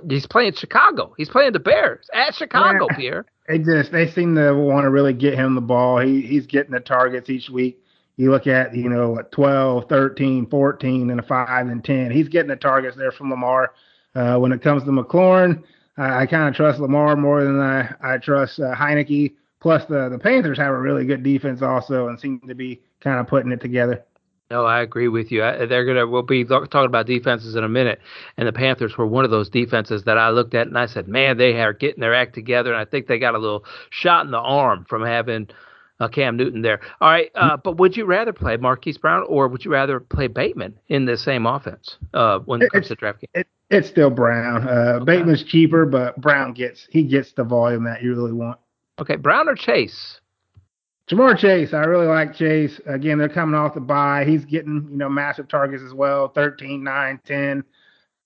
[0.09, 1.13] He's playing Chicago.
[1.17, 2.97] He's playing the Bears at Chicago, yeah.
[2.97, 3.25] Pierre.
[3.47, 5.99] They just they seem to want to really get him the ball.
[5.99, 7.79] He he's getting the targets each week.
[8.19, 12.11] You look at, you know, 12, 13, 14, and a 5 and 10.
[12.11, 13.71] He's getting the targets there from Lamar.
[14.13, 15.63] Uh, when it comes to McLaurin,
[15.95, 19.35] I, I kind of trust Lamar more than I, I trust uh, Heinicke.
[19.61, 23.21] Plus, the, the Panthers have a really good defense also and seem to be kind
[23.21, 24.03] of putting it together.
[24.51, 25.41] No, I agree with you.
[25.41, 26.07] They're gonna.
[26.07, 27.99] We'll be talking about defenses in a minute,
[28.35, 31.07] and the Panthers were one of those defenses that I looked at and I said,
[31.07, 34.25] "Man, they are getting their act together." And I think they got a little shot
[34.25, 35.49] in the arm from having
[35.99, 36.79] uh, Cam Newton there.
[36.99, 40.25] All right, uh, but would you rather play Marquise Brown or would you rather play
[40.25, 43.29] Bateman in the same offense uh, when it comes it's, to DraftKings?
[43.35, 44.67] It, it's still Brown.
[44.67, 45.05] Uh, okay.
[45.05, 48.59] Bateman's cheaper, but Brown gets he gets the volume that you really want.
[48.99, 50.18] Okay, Brown or Chase?
[51.09, 52.79] Ja'Marr Chase, I really like Chase.
[52.85, 54.25] Again, they're coming off the bye.
[54.25, 57.63] He's getting, you know, massive targets as well 13, 9, 10.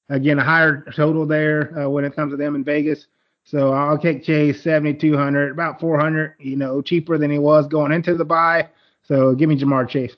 [0.10, 3.08] Again, a higher total there uh, when it comes to them in Vegas.
[3.46, 8.16] So I'll take Chase 7,200, about 400, you know, cheaper than he was going into
[8.16, 8.68] the bye.
[9.04, 10.16] So give me Ja'Marr Chase.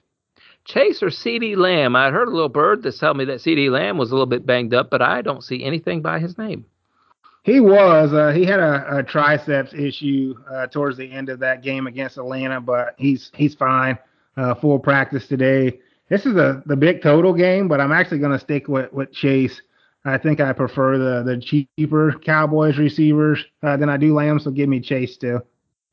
[0.63, 1.95] Chase or CeeDee Lamb?
[1.95, 4.43] I heard a little bird that told me that CeeDee Lamb was a little bit
[4.43, 6.65] banged up, but I don't see anything by his name.
[7.46, 8.12] He was.
[8.12, 12.18] Uh, he had a, a triceps issue uh, towards the end of that game against
[12.18, 14.00] Atlanta, but he's he's fine.
[14.36, 15.80] Uh, full practice today.
[16.10, 19.14] This is a the big total game, but I'm actually going to stick with with
[19.14, 19.62] Chase.
[20.06, 24.50] I think I prefer the the cheaper Cowboys receivers uh, than I do Lamb, so
[24.50, 25.40] give me Chase too.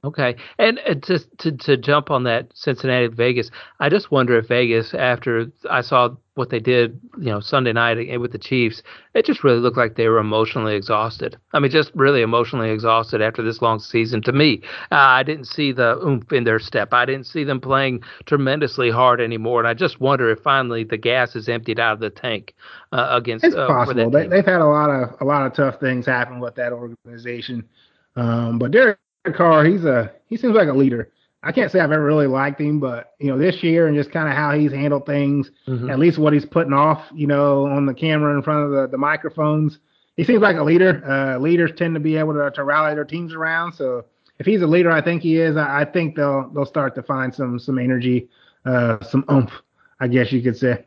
[0.04, 4.48] Okay, and uh, to to to jump on that Cincinnati Vegas, I just wonder if
[4.48, 9.26] Vegas, after I saw what they did, you know, Sunday night with the Chiefs, it
[9.26, 11.36] just really looked like they were emotionally exhausted.
[11.52, 14.22] I mean, just really emotionally exhausted after this long season.
[14.22, 16.94] To me, uh, I didn't see the oomph in their step.
[16.94, 20.96] I didn't see them playing tremendously hard anymore, and I just wonder if finally the
[20.96, 22.54] gas is emptied out of the tank
[22.92, 23.44] uh, against.
[23.44, 24.10] It's uh, possible.
[24.10, 27.68] They, have had a lot of a lot of tough things happen with that organization,
[28.16, 28.98] um, but Derek
[29.34, 31.10] Carr, he's a he seems like a leader.
[31.42, 34.12] I can't say I've ever really liked him, but you know, this year and just
[34.12, 35.90] kind of how he's handled things, mm-hmm.
[35.90, 38.88] at least what he's putting off, you know, on the camera in front of the,
[38.88, 39.78] the microphones,
[40.16, 41.02] he seems like a leader.
[41.04, 43.72] Uh, leaders tend to be able to, to rally their teams around.
[43.72, 44.04] So
[44.38, 45.56] if he's a leader, I think he is.
[45.56, 48.28] I, I think they'll they'll start to find some some energy,
[48.64, 49.52] uh, some oomph,
[50.00, 50.84] I guess you could say.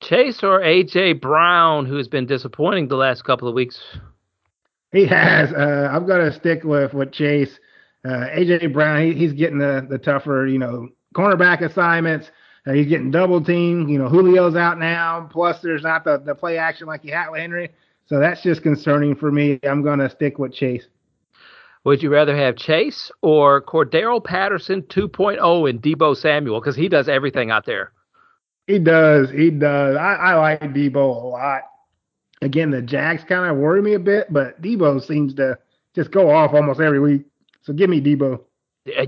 [0.00, 3.80] Chase or AJ Brown, who's been disappointing the last couple of weeks.
[4.90, 5.52] He has.
[5.52, 7.58] Uh, I'm gonna stick with with Chase.
[8.04, 12.30] Uh, AJ Brown, he, he's getting the the tougher, you know, cornerback assignments.
[12.66, 13.90] Uh, he's getting double teamed.
[13.90, 15.28] You know, Julio's out now.
[15.32, 17.70] Plus, there's not the, the play action like you had with Henry.
[18.06, 19.58] So that's just concerning for me.
[19.62, 20.86] I'm going to stick with Chase.
[21.84, 26.60] Would you rather have Chase or Cordarrelle Patterson 2.0 and Deebo Samuel?
[26.60, 27.92] Because he does everything out there.
[28.68, 29.30] He does.
[29.30, 29.96] He does.
[29.96, 31.62] I, I like Deebo a lot.
[32.40, 35.58] Again, the Jags kind of worry me a bit, but Deebo seems to
[35.94, 37.24] just go off almost every week.
[37.62, 38.40] So give me Deebo.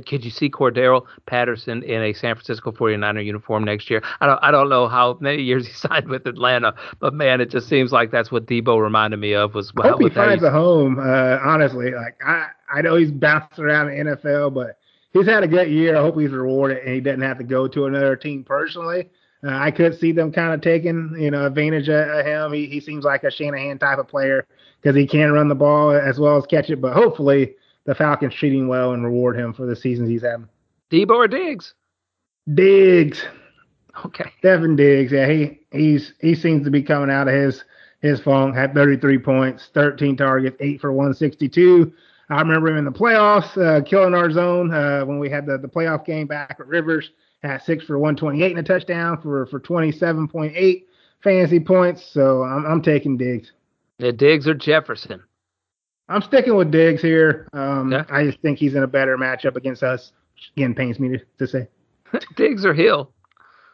[0.06, 4.02] Could you see Cordarrelle Patterson in a San Francisco 49er uniform next year?
[4.20, 7.50] I don't I don't know how many years he signed with Atlanta, but man, it
[7.50, 9.54] just seems like that's what Deebo reminded me of.
[9.54, 11.00] Was I hope he finds a home.
[11.00, 14.78] Uh, honestly, like I I know he's bounced around the NFL, but
[15.12, 15.96] he's had a good year.
[15.96, 19.10] I hope he's rewarded and he doesn't have to go to another team personally.
[19.44, 22.52] Uh, I could see them kind of taking you know advantage of him.
[22.52, 24.46] He he seems like a Shanahan type of player
[24.80, 26.80] because he can run the ball as well as catch it.
[26.80, 30.46] But hopefully the Falcons treat him well and reward him for the seasons he's had.
[30.90, 31.74] Deebo or Diggs?
[32.52, 33.24] Diggs.
[34.04, 34.30] Okay.
[34.42, 35.12] Stefon Diggs.
[35.12, 37.64] Yeah, he he's he seems to be coming out of his
[38.00, 38.54] his funk.
[38.54, 41.92] Had 33 points, 13 targets, eight for 162.
[42.30, 45.58] I remember him in the playoffs, uh, killing our zone uh, when we had the,
[45.58, 47.10] the playoff game back at Rivers.
[47.42, 50.84] Had six for 128 and a touchdown for for 27.8
[51.22, 52.04] fantasy points.
[52.04, 53.52] So I'm I'm taking Diggs.
[53.98, 55.22] Yeah, Diggs or Jefferson.
[56.08, 57.48] I'm sticking with Diggs here.
[57.52, 58.04] Um, yeah.
[58.10, 60.12] I just think he's in a better matchup against us.
[60.56, 61.68] Again, pains me to, to say.
[62.36, 63.10] Diggs or Hill?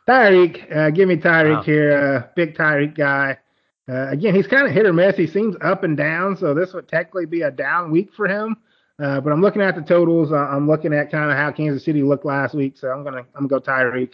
[0.08, 0.74] Tyreek.
[0.74, 1.62] Uh, give me Tyreek wow.
[1.62, 1.98] here.
[1.98, 3.38] Uh, big Tyreek guy.
[3.88, 5.16] Uh, again, he's kind of hit or miss.
[5.16, 8.56] He seems up and down, so this would technically be a down week for him.
[9.02, 10.30] Uh, but I'm looking at the totals.
[10.32, 13.46] I'm looking at kind of how Kansas City looked last week, so I'm gonna I'm
[13.46, 14.12] gonna go Tyreek.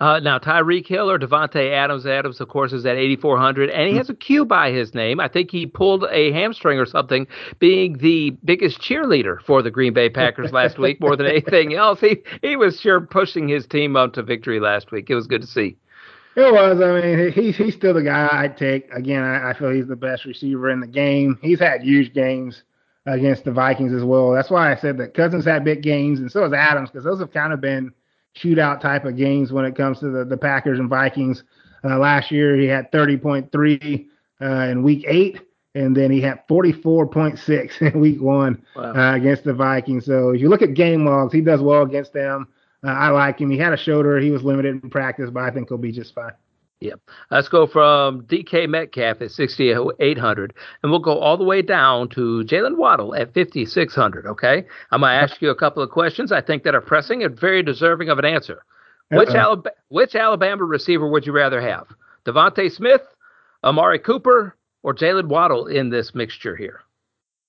[0.00, 2.06] Uh, now, Tyreek Hill or Davante Adams.
[2.06, 5.20] Adams, of course, is at 8,400, and he has a Q by his name.
[5.20, 7.26] I think he pulled a hamstring or something,
[7.58, 12.00] being the biggest cheerleader for the Green Bay Packers last week more than anything else.
[12.00, 15.08] He he was sure pushing his team up to victory last week.
[15.08, 15.76] It was good to see.
[16.36, 16.80] It was.
[16.80, 18.90] I mean, he's he's still the guy I'd take.
[18.92, 21.38] Again, I, I feel he's the best receiver in the game.
[21.40, 22.64] He's had huge games
[23.06, 24.32] against the Vikings as well.
[24.32, 27.20] That's why I said that Cousins had big games, and so has Adams, because those
[27.20, 27.92] have kind of been–
[28.36, 31.44] shootout type of games when it comes to the, the Packers and Vikings.
[31.84, 34.06] Uh, last year he had 30.3
[34.40, 35.40] uh, in week eight,
[35.74, 38.94] and then he had 44.6 in week one wow.
[38.94, 40.06] uh, against the Vikings.
[40.06, 42.48] So if you look at game logs, he does well against them.
[42.82, 43.50] Uh, I like him.
[43.50, 44.18] He had a shoulder.
[44.18, 46.32] He was limited in practice, but I think he'll be just fine.
[46.84, 47.00] Yep.
[47.30, 52.44] Let's go from DK Metcalf at 6,800, and we'll go all the way down to
[52.44, 54.26] Jaylen Waddle at 5,600.
[54.26, 54.66] Okay.
[54.90, 57.38] I'm going to ask you a couple of questions I think that are pressing and
[57.38, 58.64] very deserving of an answer.
[59.10, 61.86] Which, Alabama, which Alabama receiver would you rather have?
[62.26, 63.02] DeVonta Smith,
[63.62, 66.80] Amari Cooper, or Jaylen Waddle in this mixture here?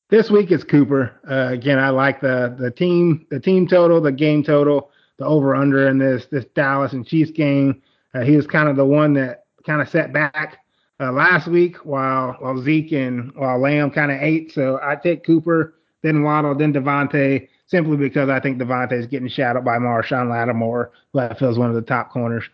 [0.10, 1.12] This week it's Cooper.
[1.30, 5.56] Uh, again, I like the the team the team total, the game total, the over
[5.56, 7.82] under in this this Dallas and Chiefs game.
[8.16, 10.60] Uh, he was kind of the one that kind of sat back
[11.00, 14.54] uh, last week while while Zeke and while Lamb kind of ate.
[14.54, 19.28] So I take Cooper, then Waddle, then DeVonta, simply because I think DeVonta is getting
[19.28, 22.46] shadowed by Marshon Lattimore, who I feel is one of the top corners.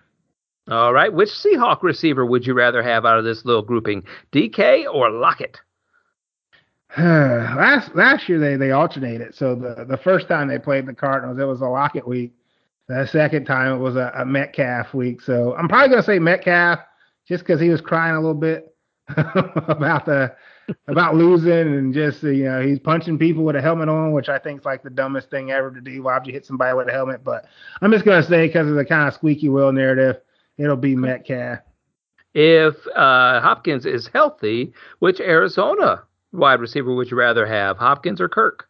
[0.67, 1.13] All right.
[1.13, 5.59] Which Seahawk receiver would you rather have out of this little grouping, DK or Lockett?
[6.97, 9.35] last last year they they alternated.
[9.35, 12.33] So the the first time they played the Cardinals, it was a Lockett week.
[12.91, 15.21] The second time it was a, a Metcalf week.
[15.21, 16.79] So I'm probably gonna say Metcalf
[17.25, 18.75] just because he was crying a little bit
[19.07, 20.35] about the
[20.89, 24.37] about losing and just you know he's punching people with a helmet on, which I
[24.37, 26.03] think is like the dumbest thing ever to do.
[26.03, 27.23] Why would you hit somebody with a helmet?
[27.23, 27.45] But
[27.81, 30.17] I'm just gonna say because of the kind of squeaky wheel narrative,
[30.57, 31.59] it'll be Metcalf.
[32.33, 38.27] If uh, Hopkins is healthy, which Arizona wide receiver would you rather have, Hopkins or
[38.27, 38.67] Kirk?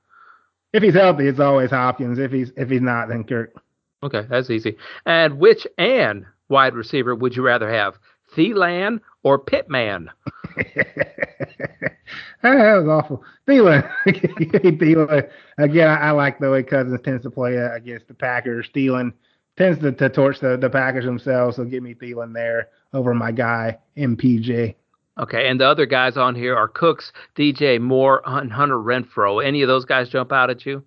[0.73, 2.19] If he's healthy, it's always Hopkins.
[2.19, 3.55] If he's if he's not, then Kirk.
[4.03, 4.77] Okay, that's easy.
[5.05, 7.99] And which and wide receiver would you rather have,
[8.35, 10.09] Thielen or Pittman?
[10.55, 11.93] that
[12.41, 13.23] was awful.
[13.47, 13.89] Thielen.
[14.07, 15.29] Thielen.
[15.57, 18.69] Again, I, I, like the way Cousins tends to play uh, against the Packers.
[18.75, 19.13] Thielen
[19.57, 23.31] tends to, to torch the, the Packers themselves, so give me Thielen there over my
[23.31, 24.75] guy, MPJ.
[25.19, 29.45] Okay, and the other guys on here are Cooks, DJ Moore, and Hunter Renfrow.
[29.45, 30.83] Any of those guys jump out at you?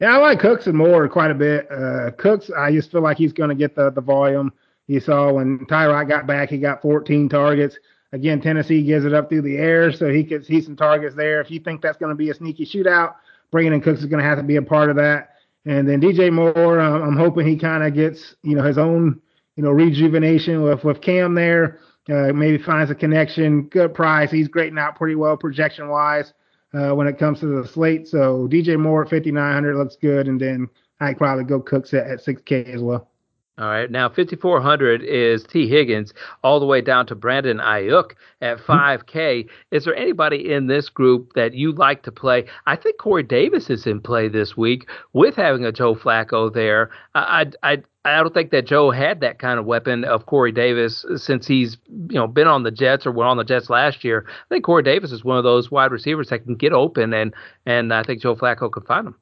[0.00, 1.68] Yeah, I like Cooks and Moore quite a bit.
[1.70, 4.52] Uh, Cooks, I just feel like he's going to get the, the volume.
[4.86, 7.76] You saw when Tyrod got back, he got 14 targets.
[8.12, 11.40] Again, Tennessee gives it up through the air, so he could see some targets there.
[11.40, 13.16] If you think that's going to be a sneaky shootout,
[13.52, 15.34] Brandin Cooks is going to have to be a part of that.
[15.66, 19.20] And then DJ Moore, um, I'm hoping he kind of gets you know his own
[19.56, 21.80] you know rejuvenation with with Cam there.
[22.08, 23.64] Uh, maybe finds a connection.
[23.64, 24.30] Good price.
[24.30, 26.32] He's grading out pretty well projection wise
[26.74, 28.06] uh, when it comes to the slate.
[28.08, 30.68] So DJ Moore at 5,900 looks good, and then
[31.00, 33.10] I'd probably go Cooks at, at 6K as well.
[33.58, 33.90] All right.
[33.90, 39.04] Now, 5,400 is Tee Higgins, all the way down to Brandon Aiyuk at 5K.
[39.04, 39.74] Mm-hmm.
[39.74, 42.44] Is there anybody in this group that you like to play?
[42.66, 46.90] I think Corey Davis is in play this week with having a Joe Flacco there.
[47.16, 51.04] I, I, I don't think that Joe had that kind of weapon of Corey Davis
[51.16, 54.24] since he's you know been on the Jets or were on the Jets last year.
[54.28, 57.34] I think Corey Davis is one of those wide receivers that can get open, and
[57.66, 59.16] and I think Joe Flacco could find him.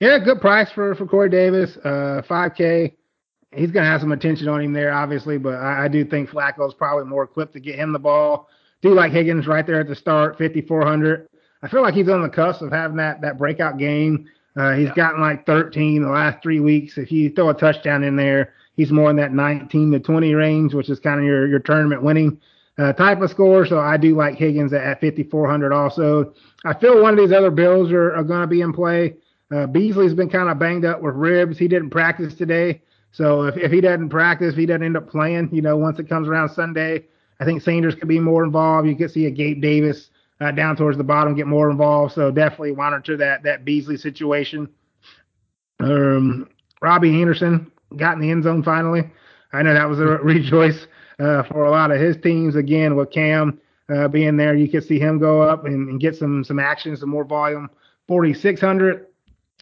[0.00, 1.76] Yeah, good price for for Corey Davis.
[1.78, 2.97] Uh, 5K
[3.52, 6.30] he's going to have some attention on him there, obviously, but I, I do think
[6.30, 8.48] Flacco is probably more equipped to get him the ball.
[8.82, 11.28] Do like Higgins right there at the start, 5,400.
[11.62, 14.28] I feel like he's on the cusp of having that that breakout game.
[14.56, 14.94] Uh, he's yeah.
[14.94, 16.98] gotten like 13 the last three weeks.
[16.98, 20.74] If you throw a touchdown in there, he's more in that 19 to 20 range,
[20.74, 22.40] which is kind of your your tournament winning
[22.78, 23.66] uh, type of score.
[23.66, 26.32] So I do like Higgins at, at 5,400 also.
[26.64, 29.16] I feel one of these other Bills are, are going to be in play.
[29.50, 31.58] Uh, Beasley's been kind of banged up with ribs.
[31.58, 32.82] He didn't practice today.
[33.18, 35.98] So if, if he doesn't practice, if he doesn't end up playing, you know, once
[35.98, 37.04] it comes around Sunday,
[37.40, 38.86] I think Sanders could be more involved.
[38.86, 42.14] You could see a Gabe Davis uh, down towards the bottom get more involved.
[42.14, 44.68] So definitely monitor that that Beasley situation.
[45.80, 46.48] Um,
[46.80, 49.10] Robbie Anderson got in the end zone finally.
[49.52, 50.86] I know that was a rejoice
[51.18, 52.54] uh, for a lot of his teams.
[52.54, 53.60] Again, with Cam
[53.92, 56.96] uh, being there, you could see him go up and, and get some some action,
[56.96, 57.68] some more volume.
[58.06, 59.06] 4600.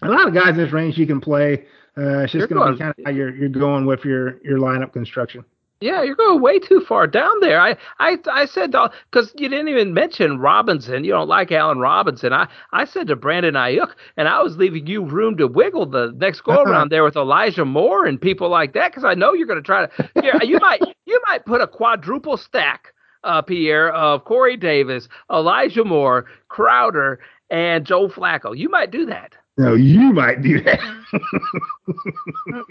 [0.02, 1.64] A lot of guys in this range you can play.
[1.98, 4.58] Uh, it's just going to be kind of how you're you're going with your your
[4.58, 5.44] lineup construction.
[5.80, 7.60] Yeah, you're going way too far down there.
[7.60, 8.72] I I I said
[9.10, 11.04] because you didn't even mention Robinson.
[11.04, 12.32] You don't like Allen Robinson.
[12.32, 16.12] I I said to Brandon Aiyuk, and I was leaving you room to wiggle the
[16.16, 19.46] next go around there with Elijah Moore and people like that because I know you're
[19.46, 20.10] going to try to.
[20.22, 22.92] Yeah, you might you might put a quadruple stack.
[23.24, 27.18] Uh, Pierre of Corey Davis, Elijah Moore, Crowder,
[27.50, 28.56] and Joe Flacco.
[28.56, 29.34] You might do that.
[29.58, 30.80] No, you might do that.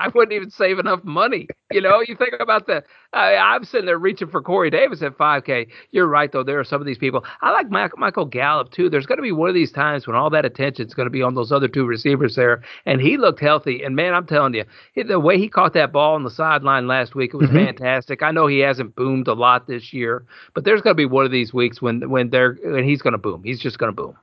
[0.00, 1.46] I wouldn't even save enough money.
[1.70, 2.82] You know, you think about the.
[3.12, 5.68] I, I'm sitting there reaching for Corey Davis at 5K.
[5.90, 6.42] You're right, though.
[6.42, 7.22] There are some of these people.
[7.42, 8.88] I like Mac, Michael Gallup too.
[8.88, 11.10] There's going to be one of these times when all that attention is going to
[11.10, 13.82] be on those other two receivers there, and he looked healthy.
[13.84, 14.64] And man, I'm telling you,
[14.96, 17.66] the way he caught that ball on the sideline last week, it was mm-hmm.
[17.66, 18.22] fantastic.
[18.22, 21.26] I know he hasn't boomed a lot this year, but there's going to be one
[21.26, 23.42] of these weeks when when they're when he's going to boom.
[23.44, 24.16] He's just going to boom.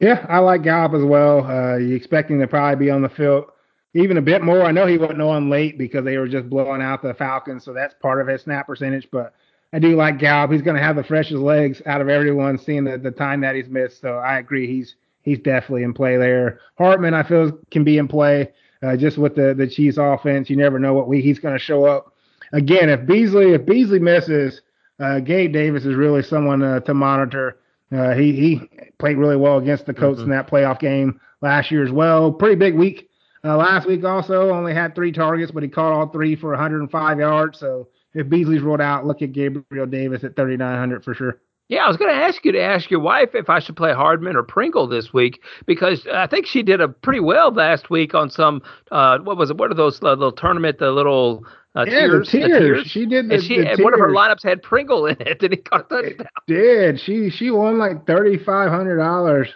[0.00, 1.44] Yeah, I like Gallup as well.
[1.44, 3.46] Uh, you expecting to probably be on the field
[3.94, 4.62] even a bit more.
[4.62, 7.72] I know he wasn't on late because they were just blowing out the Falcons, so
[7.72, 9.08] that's part of his snap percentage.
[9.10, 9.34] But
[9.72, 10.52] I do like Gallup.
[10.52, 13.54] He's going to have the freshest legs out of everyone, seeing the, the time that
[13.54, 14.00] he's missed.
[14.00, 14.66] So I agree.
[14.66, 16.60] He's he's definitely in play there.
[16.76, 20.50] Hardman, I feel, can be in play uh, just with the the Chiefs offense.
[20.50, 22.14] You never know what week he's going to show up.
[22.52, 24.60] Again, if Beasley if Beasley misses,
[25.00, 27.58] uh, Gabe Davis is really someone uh, to monitor.
[27.90, 28.60] Uh, he he
[28.98, 30.30] played really well against the Colts mm-hmm.
[30.30, 32.32] in that playoff game last year as well.
[32.32, 33.08] Pretty big week
[33.44, 37.18] uh, last week also only had three targets, but he caught all three for 105
[37.18, 37.58] yards.
[37.58, 41.40] So if Beasley's rolled out, look at Gabriel Davis at 3,900 for sure.
[41.68, 43.92] Yeah, I was going to ask you to ask your wife if I should play
[43.92, 48.14] Hardman or Pringle this week because I think she did a pretty well last week
[48.14, 49.58] on some uh, what was it?
[49.58, 50.78] What are those uh, little tournament?
[50.78, 51.44] The little
[51.76, 52.50] uh, yeah, tiers, the tiers.
[52.50, 52.86] The tiers.
[52.86, 53.28] She did.
[53.28, 55.86] The, and, she, and one of her lineups had Pringle in it, and he caught
[55.92, 56.26] a touchdown.
[56.46, 57.30] It did she?
[57.30, 59.48] She won like thirty five hundred dollars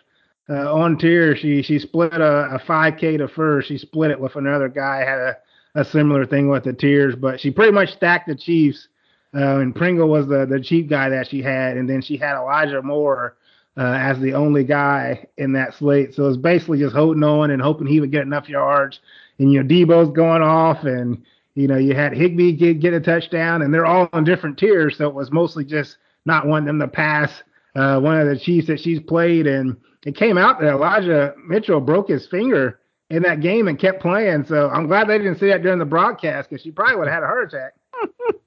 [0.49, 1.37] uh, on tier.
[1.37, 3.69] She she split a, a 5K to first.
[3.69, 4.99] She split it with another guy.
[4.99, 5.37] Had a,
[5.75, 8.89] a similar thing with the tiers, but she pretty much stacked the Chiefs.
[9.35, 12.37] Uh, and Pringle was the the cheap guy that she had, and then she had
[12.37, 13.37] Elijah Moore
[13.79, 16.15] uh, as the only guy in that slate.
[16.15, 19.01] So it's basically just holding on and hoping he would get enough yards.
[19.39, 21.23] And you know, Deebo's going off, and
[21.55, 24.97] you know, you had Higbee get, get a touchdown, and they're all on different tiers.
[24.99, 27.43] So it was mostly just not wanting them to pass
[27.75, 29.47] uh, one of the Chiefs that she's played.
[29.47, 34.01] And it came out that Elijah Mitchell broke his finger in that game and kept
[34.01, 34.45] playing.
[34.47, 37.15] So I'm glad they didn't see that during the broadcast because she probably would have
[37.17, 37.75] had a heart attack.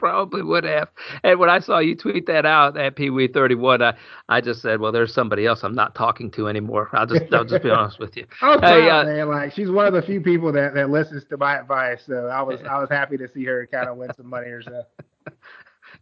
[0.00, 0.88] probably would have.
[1.22, 3.94] And when I saw you tweet that out at Pee Wee 31, I,
[4.28, 6.88] I just said, well, there's somebody else I'm not talking to anymore.
[6.92, 8.26] I'll just I'll just be honest with you.
[8.42, 9.28] oh, hey, uh, man.
[9.28, 12.00] Like she's one of the few people that, that listens to my advice.
[12.06, 14.86] So I was I was happy to see her kind of win some money herself.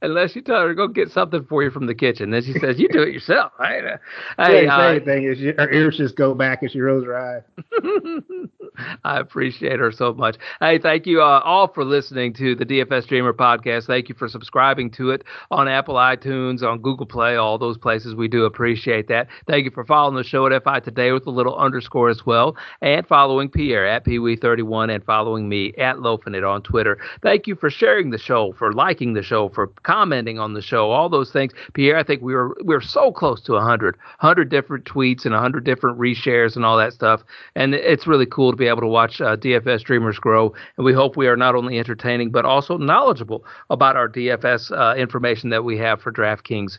[0.02, 2.30] Unless you tell her to go get something for you from the kitchen.
[2.30, 3.84] Then she says, "You do it yourself." Right?
[3.84, 7.16] Uh, hey, uh, same thing is her ears just go back as she rolls her
[7.16, 7.42] eyes.
[9.04, 10.36] I appreciate her so much.
[10.60, 13.86] Hey, thank you uh, all for listening to the DFS Dreamer podcast.
[13.86, 18.14] Thank you for subscribing to it on Apple iTunes, on Google Play, all those places.
[18.14, 19.28] We do appreciate that.
[19.46, 22.56] Thank you for following the show at FI Today with a little underscore as well,
[22.80, 26.98] and following Pierre at PeeWee31 and following me at Lofinit on Twitter.
[27.22, 30.90] Thank you for sharing the show, for liking the show, for commenting on the show,
[30.90, 31.50] all those things.
[31.72, 35.32] Pierre, I think we were we are so close to 100, 100 different tweets and
[35.32, 37.22] 100 different reshares and all that stuff.
[37.54, 40.52] And it's really cool to be able to watch uh, DFS Dreamers grow.
[40.76, 44.94] And we hope we are not only entertaining, but also knowledgeable about our DFS uh,
[44.94, 46.78] information that we have for DraftKings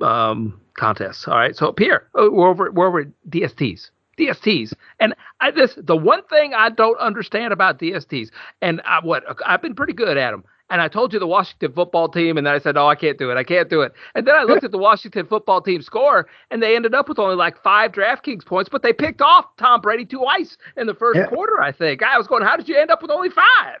[0.00, 1.26] um, contests.
[1.26, 1.56] All right.
[1.56, 3.90] So, Pierre, uh, we're over, we're over DSTs.
[4.16, 4.72] DSTs.
[5.00, 8.28] And I this the one thing I don't understand about DSTs,
[8.62, 10.44] and I what I've been pretty good at them
[10.74, 13.16] and I told you the Washington football team, and then I said, "Oh, I can't
[13.16, 13.36] do it.
[13.36, 16.60] I can't do it." And then I looked at the Washington football team score, and
[16.60, 20.04] they ended up with only like five DraftKings points, but they picked off Tom Brady
[20.04, 21.26] twice in the first yeah.
[21.26, 21.62] quarter.
[21.62, 23.78] I think I was going, "How did you end up with only five?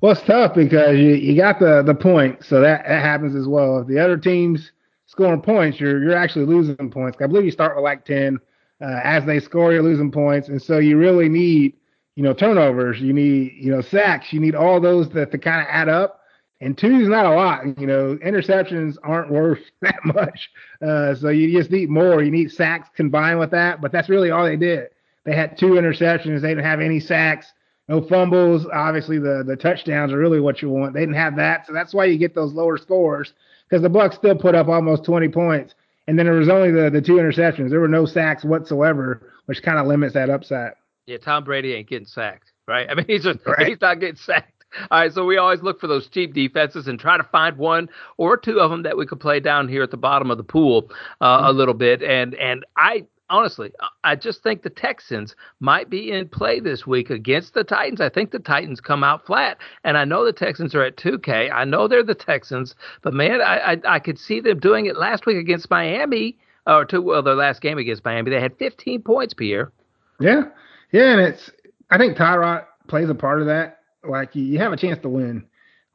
[0.00, 3.46] Well, it's tough because you, you got the the point, so that, that happens as
[3.46, 3.78] well.
[3.78, 4.72] If the other teams
[5.06, 7.18] scoring points, you're you're actually losing points.
[7.20, 8.38] I believe you start with like ten.
[8.82, 11.74] Uh, as they score, you're losing points, and so you really need
[12.16, 15.60] you know, turnovers, you need, you know, sacks, you need all those that to kind
[15.60, 16.20] of add up.
[16.62, 17.80] And two is not a lot.
[17.80, 20.50] You know, interceptions aren't worth that much.
[20.82, 22.22] Uh, so you just need more.
[22.22, 23.80] You need sacks combined with that.
[23.80, 24.88] But that's really all they did.
[25.24, 26.40] They had two interceptions.
[26.40, 27.52] They didn't have any sacks,
[27.88, 28.66] no fumbles.
[28.72, 30.94] Obviously, the the touchdowns are really what you want.
[30.94, 33.34] They didn't have that, so that's why you get those lower scores.
[33.68, 35.74] Because the Bucks still put up almost 20 points,
[36.06, 37.70] and then there was only the the two interceptions.
[37.70, 40.72] There were no sacks whatsoever, which kind of limits that upside.
[41.10, 42.88] Yeah, Tom Brady ain't getting sacked, right?
[42.88, 43.66] I mean, he's just right.
[43.66, 44.52] he's not getting sacked.
[44.92, 47.88] All right, so we always look for those cheap defenses and try to find one
[48.16, 50.44] or two of them that we could play down here at the bottom of the
[50.44, 50.88] pool
[51.20, 51.46] uh, mm-hmm.
[51.46, 52.00] a little bit.
[52.00, 53.72] And and I honestly,
[54.04, 58.00] I just think the Texans might be in play this week against the Titans.
[58.00, 61.52] I think the Titans come out flat, and I know the Texans are at 2K.
[61.52, 64.96] I know they're the Texans, but man, I I, I could see them doing it
[64.96, 66.38] last week against Miami,
[66.68, 68.30] or two well their last game against Miami.
[68.30, 69.72] They had 15 points, Pierre.
[70.20, 70.44] Yeah,
[70.92, 71.50] yeah, and it's
[71.90, 73.78] I think Tyrod plays a part of that.
[74.08, 75.44] Like you, you have a chance to win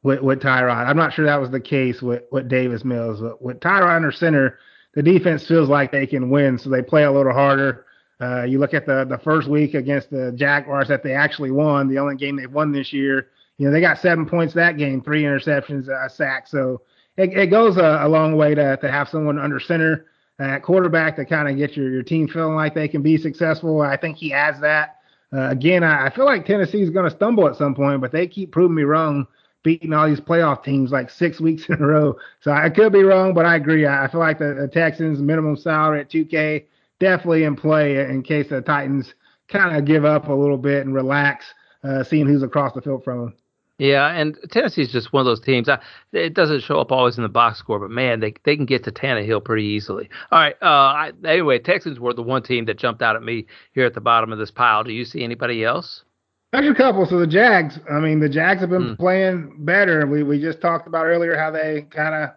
[0.02, 0.86] with, with Tyrod.
[0.86, 3.20] I'm not sure that was the case with, with Davis Mills.
[3.20, 4.58] But with Tyrod under center,
[4.94, 7.84] the defense feels like they can win, so they play a little harder.
[8.20, 11.88] Uh, you look at the the first week against the Jaguars that they actually won,
[11.88, 13.28] the only game they've won this year.
[13.58, 16.46] You know they got seven points that game, three interceptions, a sack.
[16.46, 16.80] So
[17.18, 20.06] it, it goes a, a long way to to have someone under center
[20.38, 23.80] at quarterback to kind of get your, your team feeling like they can be successful.
[23.80, 24.96] I think he has that.
[25.32, 28.12] Uh, again, I, I, feel like Tennessee is going to stumble at some point, but
[28.12, 29.26] they keep proving me wrong,
[29.62, 32.16] beating all these playoff teams like six weeks in a row.
[32.40, 33.86] So I could be wrong, but I agree.
[33.86, 36.66] I, I feel like the, the, Texans minimum salary at 2K
[37.00, 39.14] definitely in play in case the Titans
[39.48, 41.46] kind of give up a little bit and relax,
[41.82, 43.34] uh, seeing who's across the field from them.
[43.78, 45.68] Yeah, and Tennessee is just one of those teams.
[45.68, 45.78] I,
[46.12, 48.84] it doesn't show up always in the box score, but man, they they can get
[48.84, 50.08] to Tannehill pretty easily.
[50.32, 50.56] All right.
[50.62, 53.92] Uh, I, anyway, Texans were the one team that jumped out at me here at
[53.92, 54.82] the bottom of this pile.
[54.82, 56.04] Do you see anybody else?
[56.52, 57.04] There's a couple.
[57.04, 57.78] So the Jags.
[57.90, 58.98] I mean, the Jags have been mm.
[58.98, 60.06] playing better.
[60.06, 62.30] We we just talked about earlier how they kind of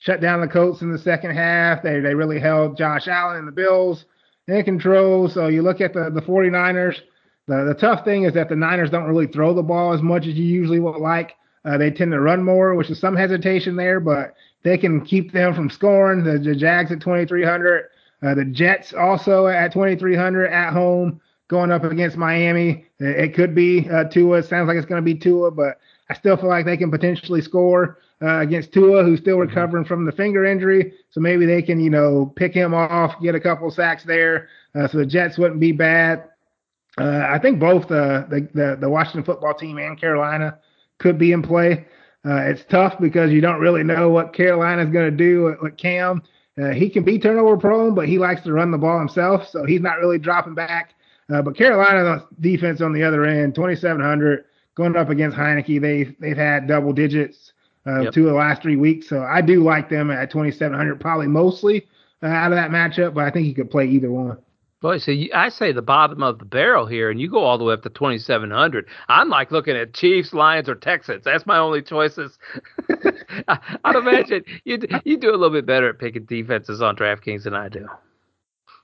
[0.00, 1.82] shut down the Colts in the second half.
[1.82, 4.04] They they really held Josh Allen and the Bills
[4.48, 5.30] in control.
[5.30, 7.00] So you look at the the 49ers
[7.46, 10.26] the, the tough thing is that the Niners don't really throw the ball as much
[10.26, 11.36] as you usually would like.
[11.64, 15.32] Uh, they tend to run more, which is some hesitation there, but they can keep
[15.32, 16.24] them from scoring.
[16.24, 17.84] The, the Jags at 2,300,
[18.22, 22.86] uh, the Jets also at 2,300 at home, going up against Miami.
[22.98, 24.38] It, could be uh, Tua.
[24.38, 25.78] It sounds like it's going to be Tua, but
[26.08, 29.48] I still feel like they can potentially score uh, against Tua, who's still mm-hmm.
[29.48, 30.94] recovering from the finger injury.
[31.10, 34.48] So maybe they can, you know, pick him off, get a couple sacks there.
[34.74, 36.24] Uh, so the Jets wouldn't be bad.
[36.98, 40.58] Uh, I think both uh, the, the, the Washington football team and Carolina
[40.98, 41.86] could be in play.
[42.26, 45.76] Uh, it's tough because you don't really know what Carolina's going to do with, with
[45.76, 46.22] Cam.
[46.60, 49.64] Uh, he can be turnover prone, but he likes to run the ball himself, so
[49.64, 50.94] he's not really dropping back.
[51.32, 55.80] Uh, but Carolina defense on the other end, 2,700 going up against Heinicke.
[55.80, 57.52] They've they've had double digits
[57.86, 58.12] uh, yep.
[58.12, 61.86] two of the last three weeks, so I do like them at 2,700, probably mostly
[62.22, 63.14] out of that matchup.
[63.14, 64.38] But I think he could play either one.
[64.84, 67.56] Boy, so you, I say the bottom of the barrel here, and you go all
[67.56, 68.86] the way up to 2,700.
[69.08, 71.24] I'm like looking at Chiefs, Lions, or Texans.
[71.24, 72.38] That's my only choices.
[73.48, 77.44] I, would imagine you you do a little bit better at picking defenses on DraftKings
[77.44, 77.88] than I do.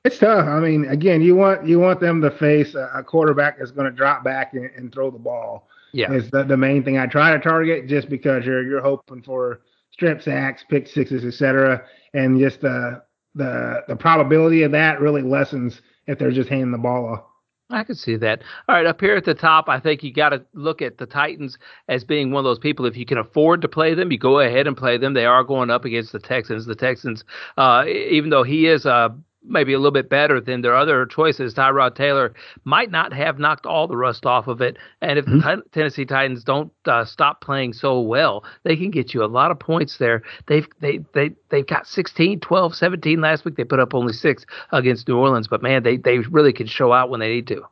[0.06, 0.46] It's tough.
[0.46, 3.90] I mean, again, you want you want them to face a, a quarterback that's going
[3.90, 5.68] to drop back and, and, throw the ball.
[5.92, 9.22] Yeah, is the, the main thing I try to target, just because you're you're hoping
[9.22, 11.84] for strip sacks, pick sixes, etc.
[12.14, 13.02] And just the
[13.34, 17.24] the the probability of that really lessens if they're just handing the ball off.
[17.70, 18.42] I can see that.
[18.68, 21.06] All right, up here at the top, I think you got to look at the
[21.06, 21.56] Titans
[21.88, 22.84] as being one of those people.
[22.84, 25.14] If you can afford to play them, you go ahead and play them.
[25.14, 26.66] They are going up against the Texans.
[26.66, 27.24] The Texans,
[27.56, 31.54] uh, even though he is a maybe a little bit better than their other choices.
[31.54, 32.34] Tyrod Taylor
[32.64, 34.76] might not have knocked all the rust off of it.
[35.00, 35.38] And if mm-hmm.
[35.40, 39.50] the Tennessee Titans don't uh, stop playing so well, they can get you a lot
[39.50, 40.22] of points there.
[40.46, 43.56] They've they they they've got 16, 12, 17 last week.
[43.56, 46.92] They put up only 6 against New Orleans, but man, they they really can show
[46.92, 47.62] out when they need to.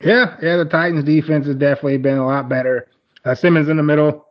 [0.00, 2.88] Yeah, yeah, the Titans defense has definitely been a lot better.
[3.24, 4.26] Uh, Simmons in the middle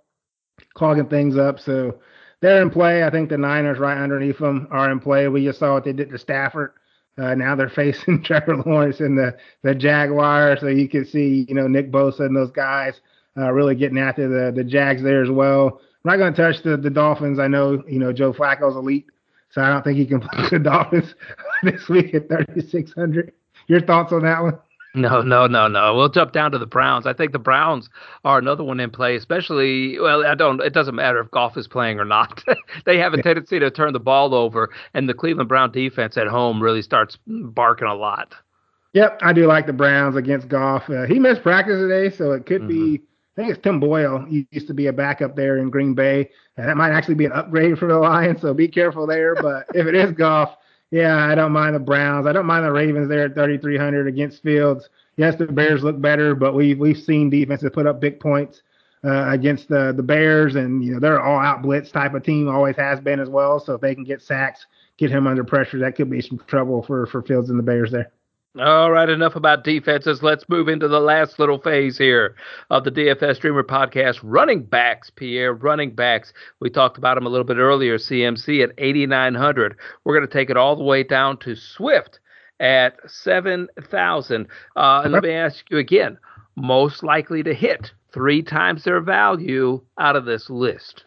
[0.73, 1.99] clogging things up, so
[2.41, 3.03] they're in play.
[3.03, 5.27] I think the Niners right underneath them are in play.
[5.27, 6.73] We just saw what they did to Stafford.
[7.17, 11.55] Uh, now they're facing Trevor Lawrence and the the Jaguars, so you can see you
[11.55, 13.01] know Nick Bosa and those guys
[13.37, 15.81] uh, really getting after the the Jags there as well.
[16.03, 17.39] I'm not going to touch the the Dolphins.
[17.39, 19.05] I know you know Joe Flacco's elite,
[19.51, 21.13] so I don't think he can play the Dolphins
[21.63, 23.33] this week at 3600.
[23.67, 24.57] Your thoughts on that one?
[24.93, 25.95] No, no, no, no.
[25.95, 27.05] We'll jump down to the Browns.
[27.05, 27.89] I think the Browns
[28.25, 29.97] are another one in play, especially.
[29.97, 30.61] Well, I don't.
[30.61, 32.43] It doesn't matter if Goff is playing or not.
[32.85, 36.27] they have a tendency to turn the ball over, and the Cleveland Brown defense at
[36.27, 38.35] home really starts barking a lot.
[38.93, 40.89] Yep, I do like the Browns against Goff.
[40.89, 42.95] Uh, he missed practice today, so it could mm-hmm.
[42.95, 43.01] be.
[43.37, 44.25] I think it's Tim Boyle.
[44.25, 47.23] He used to be a backup there in Green Bay, and that might actually be
[47.25, 48.41] an upgrade for the Lions.
[48.41, 49.35] So be careful there.
[49.35, 50.57] But if it is Goff,
[50.91, 52.27] yeah, I don't mind the Browns.
[52.27, 54.89] I don't mind the Ravens there at 3,300 against Fields.
[55.15, 58.61] Yes, the Bears look better, but we've we've seen defenses put up big points
[59.03, 62.49] uh, against the the Bears, and you know they're all out blitz type of team,
[62.49, 63.59] always has been as well.
[63.59, 64.65] So if they can get sacks,
[64.97, 67.91] get him under pressure, that could be some trouble for for Fields and the Bears
[67.91, 68.11] there.
[68.59, 70.21] All right, enough about defenses.
[70.21, 72.35] Let's move into the last little phase here
[72.69, 74.19] of the DFS Dreamer podcast.
[74.23, 76.33] Running backs, Pierre, running backs.
[76.59, 77.97] We talked about them a little bit earlier.
[77.97, 79.77] CMC at 8,900.
[80.03, 82.19] We're going to take it all the way down to Swift
[82.59, 84.47] at 7,000.
[84.75, 86.17] Uh, and let me ask you again
[86.57, 91.05] most likely to hit three times their value out of this list.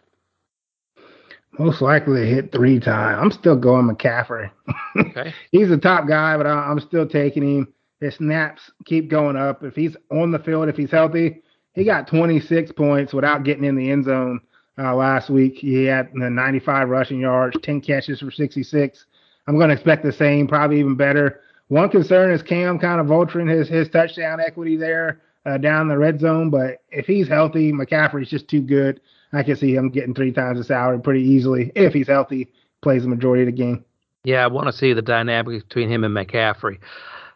[1.59, 3.19] Most likely hit three times.
[3.21, 4.51] I'm still going McCaffrey.
[4.97, 5.33] Okay.
[5.51, 7.73] he's the top guy, but I'm still taking him.
[8.01, 9.63] His snaps keep going up.
[9.63, 11.41] If he's on the field, if he's healthy,
[11.73, 14.41] he got 26 points without getting in the end zone
[14.77, 15.57] uh, last week.
[15.57, 19.05] He had 95 rushing yards, 10 catches for 66.
[19.47, 21.41] I'm going to expect the same, probably even better.
[21.67, 25.97] One concern is Cam kind of vulturing his his touchdown equity there uh, down the
[25.97, 28.99] red zone, but if he's healthy, McCaffrey's just too good.
[29.33, 33.03] I can see him getting three times the salary pretty easily if he's healthy, plays
[33.03, 33.83] the majority of the game.
[34.23, 36.79] Yeah, I want to see the dynamic between him and McCaffrey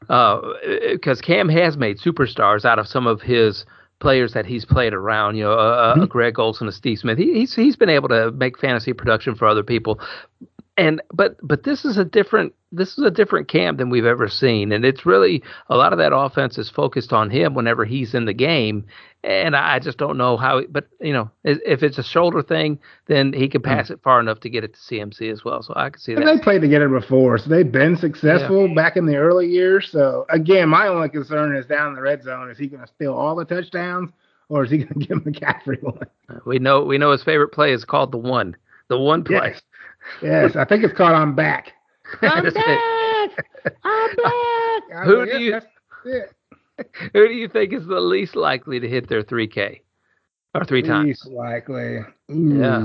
[0.02, 3.66] because uh, Cam has made superstars out of some of his
[4.00, 5.36] players that he's played around.
[5.36, 6.06] You know, uh, mm-hmm.
[6.06, 7.18] Greg Olsen, a Steve Smith.
[7.18, 10.00] He, he's he's been able to make fantasy production for other people,
[10.80, 14.30] and but but this is a different this is a different Cam than we've ever
[14.30, 18.14] seen, and it's really a lot of that offense is focused on him whenever he's
[18.14, 18.86] in the game,
[19.24, 20.62] and I just don't know how.
[20.70, 23.96] But you know, if it's a shoulder thing, then he can pass mm.
[23.96, 25.62] it far enough to get it to CMC as well.
[25.62, 26.38] So I can see and that.
[26.38, 28.74] they played together before, so they've been successful yeah.
[28.74, 29.92] back in the early years.
[29.92, 32.50] So again, my only concern is down in the red zone.
[32.50, 34.12] Is he going to steal all the touchdowns,
[34.48, 36.08] or is he going to give McCaffrey one?
[36.46, 38.56] We know we know his favorite play is called the one,
[38.88, 39.52] the one play.
[39.54, 39.62] Yes
[40.22, 41.74] yes, I think it's called I'm Back.
[42.22, 43.30] I'm back.
[43.84, 45.06] I'm back.
[45.06, 45.60] Who do you
[47.14, 49.82] Who do you think is the least likely to hit their 3K
[50.56, 51.08] or three times?
[51.08, 52.00] Least likely.
[52.30, 52.80] Yeah.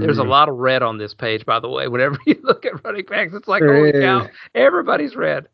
[0.00, 1.86] There's a lot of red on this page, by the way.
[1.86, 5.46] Whenever you look at running backs, it's like, holy cow, everybody's red.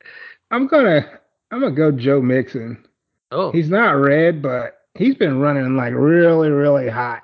[0.51, 1.20] I'm gonna
[1.51, 2.82] I'm gonna go Joe Mixon.
[3.30, 3.53] Oh.
[3.53, 7.22] He's not red, but he's been running like really, really hot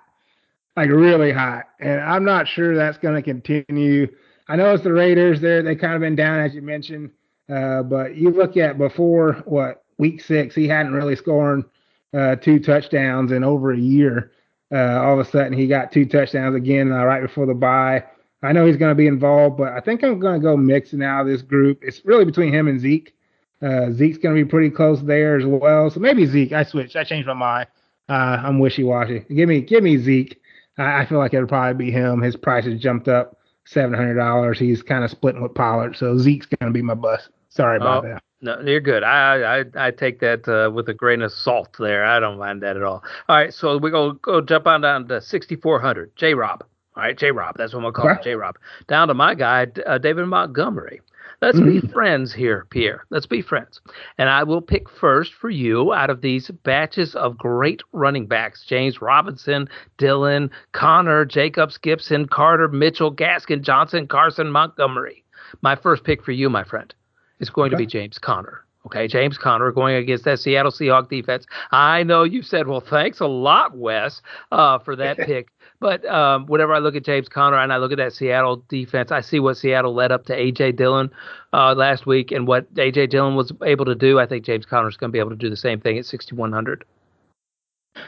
[0.76, 1.64] like really hot.
[1.80, 4.08] And I'm not sure that's going to continue.
[4.48, 5.40] I know it's the Raiders.
[5.40, 7.10] There, they kind of been down as you mentioned.
[7.48, 11.64] Uh, but you look at before what week six, he hadn't really scored
[12.12, 14.32] uh, two touchdowns in over a year.
[14.72, 18.02] Uh, all of a sudden, he got two touchdowns again uh, right before the bye.
[18.42, 21.02] I know he's going to be involved, but I think I'm going to go Mixon
[21.02, 21.78] out of this group.
[21.82, 23.14] It's really between him and Zeke.
[23.62, 25.88] Uh, Zeke's going to be pretty close there as well.
[25.88, 26.52] So maybe Zeke.
[26.52, 26.96] I switched.
[26.96, 27.68] I changed my mind.
[28.08, 29.20] Uh, I'm wishy washy.
[29.34, 30.40] Give me, give me Zeke.
[30.78, 32.20] I, I feel like it'll probably be him.
[32.20, 34.58] His price has jumped up seven hundred dollars.
[34.58, 37.28] He's kind of splitting with Pollard, so Zeke's gonna be my bust.
[37.48, 38.22] Sorry about oh, that.
[38.40, 39.02] No, you're good.
[39.02, 42.04] I I, I take that uh, with a grain of salt there.
[42.04, 43.02] I don't mind that at all.
[43.28, 46.14] All right, so we're gonna go jump on down to 6400.
[46.16, 46.64] J Rob.
[46.96, 47.56] All right, J Rob.
[47.56, 48.30] That's what I'm gonna call okay.
[48.30, 48.56] J Rob.
[48.88, 51.00] Down to my guy, uh, David Montgomery.
[51.42, 51.92] Let's be mm-hmm.
[51.92, 53.04] friends here, Pierre.
[53.10, 53.80] Let's be friends.
[54.18, 58.64] And I will pick first for you out of these batches of great running backs
[58.66, 59.68] James Robinson,
[59.98, 65.24] Dillon, Conner, Jacobs, Gibson, Carter, Mitchell, Gaskin, Johnson, Carson, Montgomery.
[65.62, 66.94] My first pick for you, my friend,
[67.38, 67.74] is going okay.
[67.74, 68.64] to be James Conner.
[68.86, 71.44] Okay, James Conner going against that Seattle Seahawks defense.
[71.72, 74.22] I know you said, well, thanks a lot, Wes,
[74.52, 75.48] uh, for that pick.
[75.80, 79.12] But um, whenever I look at James Conner and I look at that Seattle defense,
[79.12, 80.72] I see what Seattle led up to A.J.
[80.72, 81.10] Dillon
[81.52, 83.08] uh, last week and what A.J.
[83.08, 84.18] Dillon was able to do.
[84.18, 86.06] I think James Conner is going to be able to do the same thing at
[86.06, 86.84] 6,100.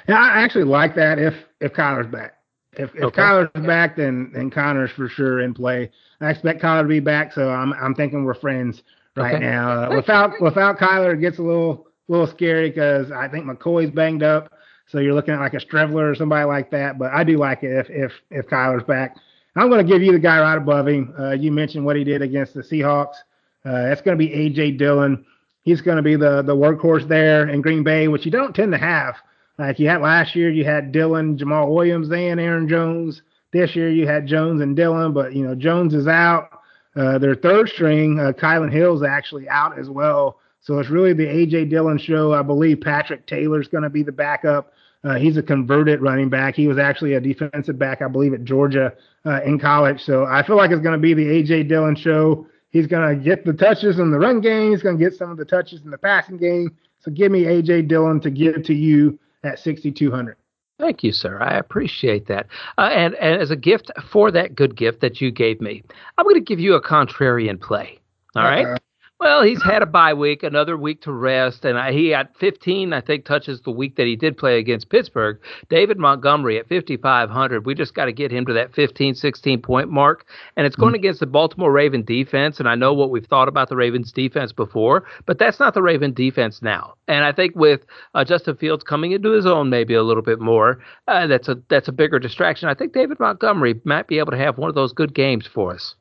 [0.09, 2.35] Yeah, I actually like that if if Conner's back.
[2.75, 3.23] If if okay.
[3.23, 5.91] Conner's back, then then Conner's for sure in play.
[6.21, 8.83] I expect Conner to be back, so I'm I'm thinking we're friends
[9.17, 9.45] right okay.
[9.45, 9.85] now.
[9.85, 14.23] Uh, without without Kyler, it gets a little little scary because I think McCoy's banged
[14.23, 14.53] up.
[14.89, 16.99] So you're looking at like a Streveler or somebody like that.
[16.99, 19.17] But I do like it if if if Kyler's back.
[19.57, 21.15] I'm going to give you the guy right above him.
[21.19, 23.17] Uh, you mentioned what he did against the Seahawks.
[23.65, 25.25] Uh, that's going to be AJ Dillon.
[25.63, 28.73] He's going to be the the workhorse there in Green Bay, which you don't tend
[28.73, 29.17] to have.
[29.59, 33.23] Like you had last year, you had Dillon, Jamaal Williams, and Aaron Jones.
[33.53, 36.51] This year you had Jones and Dillon, but you know Jones is out.
[36.97, 40.39] Uh, their third string, uh, Kylin Hill's actually out as well.
[40.61, 42.33] So it's really the AJ Dillon show.
[42.33, 44.73] I believe Patrick Taylor's going to be the backup.
[45.05, 46.55] Uh, he's a converted running back.
[46.55, 48.93] He was actually a defensive back, I believe, at Georgia
[49.25, 50.01] uh, in college.
[50.01, 52.47] So I feel like it's going to be the AJ Dillon show.
[52.71, 54.73] He's going to get the touches in the run game.
[54.73, 56.77] He's going to get some of the touches in the passing game.
[57.01, 60.37] So give me AJ Dillon to give to you at 6,200.
[60.79, 61.41] Thank you, sir.
[61.41, 62.47] I appreciate that.
[62.77, 65.83] Uh, and, and as a gift for that good gift that you gave me,
[66.17, 67.99] I'm going to give you a contrarian play.
[68.37, 68.67] All right.
[68.67, 68.79] Uh-huh.
[69.21, 72.93] Well, he's had a bye week, another week to rest, and I, he had 15,
[72.93, 75.41] I think, touches the week that he did play against Pittsburgh.
[75.69, 77.67] David Montgomery at 5,500.
[77.67, 80.25] We just got to get him to that 15, 16 point mark,
[80.57, 81.01] and it's going mm-hmm.
[81.01, 82.61] against the Baltimore Raven defense.
[82.61, 85.83] And I know what we've thought about the Ravens defense before, but that's not the
[85.83, 86.95] Raven defense now.
[87.09, 87.81] And I think with
[88.15, 91.57] uh, Justin Fields coming into his own maybe a little bit more, uh, that's a
[91.69, 92.69] that's a bigger distraction.
[92.69, 95.75] I think David Montgomery might be able to have one of those good games for
[95.75, 95.97] us.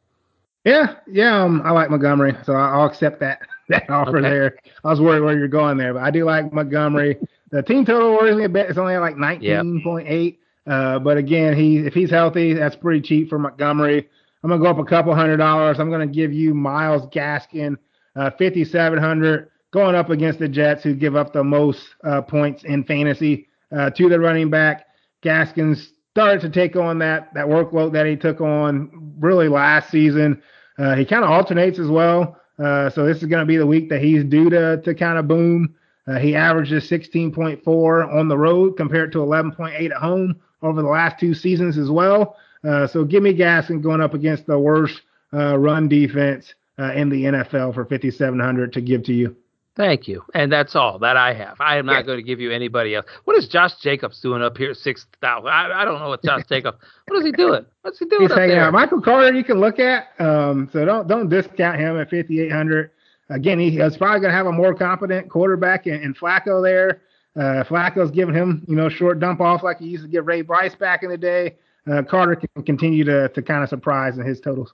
[0.67, 3.39] Yeah, yeah, um, I like Montgomery, so I'll accept that
[3.69, 4.29] that offer okay.
[4.29, 4.57] there.
[4.83, 7.17] I was worried where you're going there, but I do like Montgomery.
[7.49, 8.69] The team total worries me a bit.
[8.69, 10.25] It's only at like 19.8.
[10.25, 10.35] Yep.
[10.67, 14.09] Uh, but again, he if he's healthy, that's pretty cheap for Montgomery.
[14.43, 15.79] I'm gonna go up a couple hundred dollars.
[15.79, 17.77] I'm gonna give you Myles Gaskin,
[18.17, 22.83] uh, 5,700, going up against the Jets, who give up the most uh, points in
[22.83, 24.87] fantasy uh, to the running back.
[25.21, 30.41] Gaskins started to take on that that workload that he took on really last season.
[30.77, 32.39] Uh, he kind of alternates as well.
[32.59, 35.17] Uh, so this is going to be the week that he's due to to kind
[35.17, 35.75] of boom.
[36.07, 41.19] Uh, he averages 16.4 on the road compared to 11.8 at home over the last
[41.19, 42.37] two seasons as well.
[42.63, 45.01] Uh, so give me Gaskin going up against the worst
[45.33, 46.53] uh, run defense
[46.95, 49.35] in the NFL for 5,700 to give to you.
[49.77, 50.23] Thank you.
[50.33, 51.61] And that's all that I have.
[51.61, 52.01] I am not yeah.
[52.01, 53.05] going to give you anybody else.
[53.25, 55.47] What is Josh Jacobs doing up here, 6,000?
[55.47, 57.63] I, I don't know what Josh Jacobs, what is he doing?
[57.83, 58.63] What's he doing He's hanging there?
[58.63, 58.73] out.
[58.73, 60.07] Michael Carter, you can look at.
[60.19, 62.89] Um, so don't don't discount him at 5,800.
[63.29, 67.03] Again, he is probably going to have a more competent quarterback in, in Flacco there.
[67.35, 70.41] Uh, Flacco's giving him, you know, short dump off like he used to give Ray
[70.41, 71.55] Rice back in the day.
[71.89, 74.73] Uh, Carter can continue to, to kind of surprise in his totals.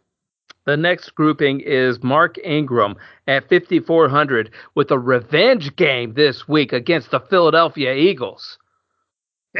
[0.65, 2.95] The next grouping is Mark Ingram
[3.27, 8.57] at 5,400 with a revenge game this week against the Philadelphia Eagles.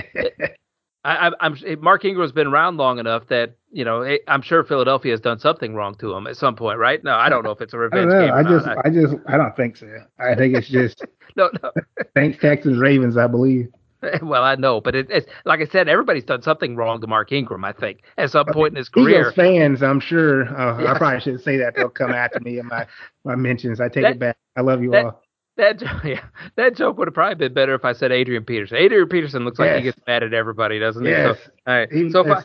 [1.06, 5.12] I, am Mark Ingram's been around long enough that you know it, I'm sure Philadelphia
[5.12, 7.04] has done something wrong to him at some point, right?
[7.04, 8.34] No, I don't know if it's a revenge I game.
[8.34, 9.88] I just, I, I, just, I don't think so.
[10.18, 11.04] I think it's just
[11.36, 11.72] no, no.
[12.16, 13.68] Thanks, Texans Ravens, I believe.
[14.22, 17.32] Well, I know, but it, it's like I said, everybody's done something wrong to Mark
[17.32, 17.64] Ingram.
[17.66, 19.22] I think at some point in his career.
[19.22, 20.44] Eagles fans, I'm sure.
[20.44, 20.94] Uh, yeah.
[20.94, 21.76] I probably shouldn't say that.
[21.76, 22.86] They'll come after me in my
[23.24, 23.80] my mentions.
[23.80, 24.38] I take that, it back.
[24.56, 25.24] I love you that, all.
[25.58, 26.24] That yeah,
[26.56, 28.78] that joke would have probably been better if I said Adrian Peterson.
[28.78, 29.68] Adrian Peterson looks yes.
[29.68, 31.38] like he gets mad at everybody, doesn't yes.
[31.38, 31.44] he?
[31.44, 31.92] So, all right.
[31.92, 32.44] He, so I,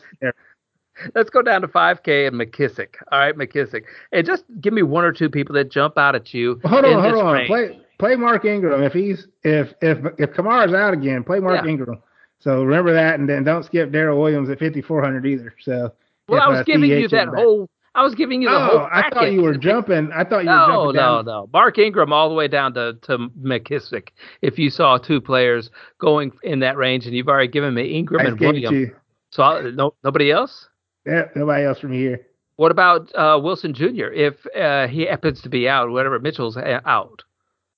[1.15, 2.95] let's go down to 5K and McKissic.
[3.11, 6.33] All right, McKissic, and just give me one or two people that jump out at
[6.33, 6.59] you.
[6.65, 7.45] Hold on, hold on.
[7.47, 8.81] Play play Mark Ingram.
[8.81, 11.69] If he's if if if Kamara's out again, play Mark yeah.
[11.69, 12.01] Ingram.
[12.39, 15.53] So remember that, and then don't skip Darrel Williams at 5400 either.
[15.61, 15.91] So
[16.27, 17.69] well, I was giving you that whole.
[17.95, 18.87] I was giving you the oh, whole.
[18.91, 20.11] I thought you were jumping.
[20.13, 20.95] I thought you no, were jumping.
[20.95, 21.49] No, no, no.
[21.51, 24.09] Mark Ingram all the way down to to McKissic.
[24.41, 25.69] If you saw two players
[25.99, 28.91] going in that range, and you've already given me Ingram I and Williams.
[29.31, 30.67] So I, no, nobody else.
[31.05, 32.25] Yeah, nobody else from here.
[32.55, 34.07] What about uh, Wilson Jr.
[34.07, 35.89] if uh, he happens to be out?
[35.89, 37.23] Whatever Mitchell's out.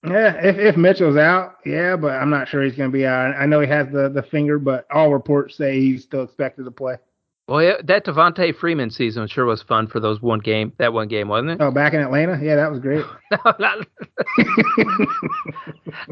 [0.03, 3.35] Yeah, if, if Mitchell's out, yeah, but I'm not sure he's going to be out.
[3.35, 6.71] I know he has the, the finger, but all reports say he's still expected to
[6.71, 6.97] play.
[7.47, 11.27] Well, that Devonta Freeman season sure was fun for those one game, that one game,
[11.27, 11.61] wasn't it?
[11.61, 13.05] Oh, back in Atlanta, yeah, that was great.
[13.31, 13.77] no, not...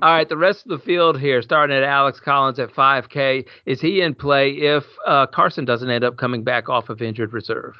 [0.02, 3.48] All right, the rest of the field here, starting at Alex Collins at 5K.
[3.66, 7.32] Is he in play if uh, Carson doesn't end up coming back off of injured
[7.32, 7.76] reserve?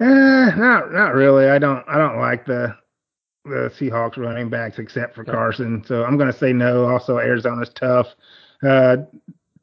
[0.00, 1.48] Uh, not not really.
[1.48, 2.76] I don't I don't like the
[3.44, 6.86] the Seahawks running backs except for Carson, so I'm going to say no.
[6.86, 8.06] Also, Arizona's tough.
[8.62, 8.96] Uh,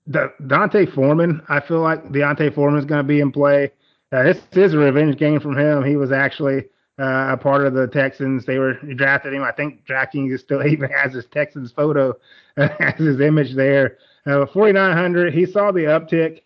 [0.07, 3.71] the, D'Onta Foreman, I feel like D'Onta Foreman is going to be in play.
[4.11, 5.84] Uh, this is a revenge game from him.
[5.84, 6.65] He was actually
[6.99, 8.45] uh, a part of the Texans.
[8.45, 9.43] They were drafted him.
[9.43, 12.13] I think DraftKings still even has his Texans photo
[12.57, 13.97] as his image there.
[14.25, 15.34] Uh, 4,900.
[15.34, 16.41] He saw the uptick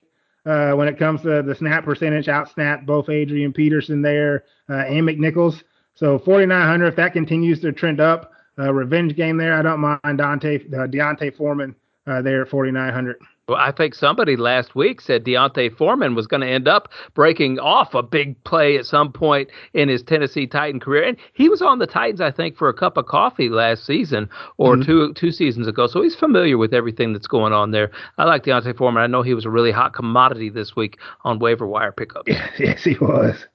[0.46, 2.30] uh, when it comes to the snap percentage.
[2.30, 5.62] Out snapped both Adrian Peterson there uh, and McNichols.
[5.96, 6.88] So 4,900.
[6.88, 9.54] If that continues to trend up, uh, revenge game there.
[9.54, 11.76] I don't mind Dante uh, D'Onta Foreman
[12.08, 13.18] uh, there at 4,900.
[13.48, 17.60] Well, I think somebody last week said D'Onta Foreman was going to end up breaking
[17.60, 21.62] off a big play at some point in his Tennessee Titan career, and he was
[21.62, 24.84] on the Titans, I think, for a cup of coffee last season or mm-hmm.
[24.84, 25.86] two two seasons ago.
[25.86, 27.92] So he's familiar with everything that's going on there.
[28.18, 29.04] I like D'Onta Foreman.
[29.04, 32.28] I know he was a really hot commodity this week on waiver wire pickups.
[32.28, 33.46] Yes, yes he was.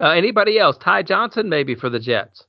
[0.00, 0.76] Uh, anybody else?
[0.78, 2.44] Ty Johnson, maybe for the Jets.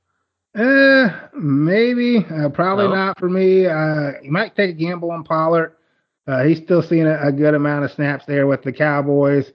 [0.54, 2.18] Uh, maybe.
[2.18, 2.94] Uh, probably no.
[2.94, 3.66] not for me.
[3.66, 5.76] Uh, you might take a gamble on Pollard.
[6.26, 9.48] Uh, he's still seeing a, a, good amount of snaps there with the Cowboys.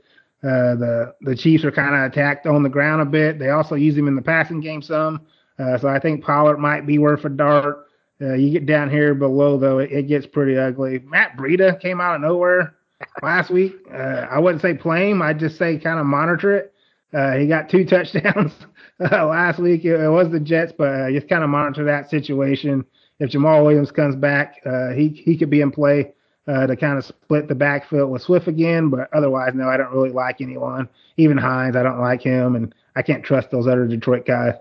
[0.44, 3.40] Uh, the the Chiefs are kind of attacked on the ground a bit.
[3.40, 5.26] They also use him in the passing game some.
[5.58, 7.88] Uh, so I think Pollard might be worth a dart.
[8.22, 11.00] Uh, you get down here below though, it, it, gets pretty ugly.
[11.00, 12.76] Matt Breida came out of nowhere
[13.22, 13.76] last week.
[13.92, 15.22] Uh, I wouldn't say play him.
[15.22, 16.74] I'd just say kind of monitor it.
[17.14, 18.54] Uh, he got two touchdowns
[19.00, 19.86] last week.
[19.86, 22.86] It, it, was the Jets, but just kind of monitor that situation.
[23.20, 24.56] If Jamaal Williams comes back,
[24.96, 26.14] he he could be in play
[26.48, 28.90] uh, to kind of split the backfield with Swift again.
[28.90, 30.90] But otherwise, no, I don't really like anyone.
[31.18, 34.54] Even Hines, I don't like him, and I can't trust those other Detroit guys.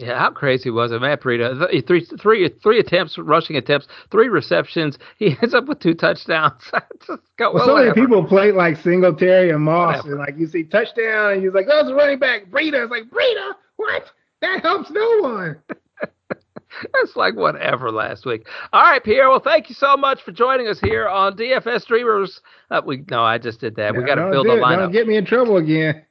[0.00, 1.86] Yeah, how crazy was it, Matt Breida?
[1.86, 4.98] Three, three, three attempts, rushing attempts, three receptions.
[5.18, 6.62] He ends up with two touchdowns.
[7.06, 10.10] Just go, well, so many people play like Singletary and Moss, whatever.
[10.10, 12.90] and like you see touchdown, and you're like, "Oh, it's a running back." Breida is
[12.90, 14.10] like, "Breida, what?
[14.40, 15.56] That helps no one."
[16.92, 18.46] That's like whatever last week.
[18.72, 19.28] All right, Pierre.
[19.28, 22.40] Well, thank you so much for joining us here on DFS Dreamers.
[22.70, 23.94] Uh, we no, I just did that.
[23.94, 24.78] we got to build a lineup.
[24.78, 26.04] Don't get me in trouble again.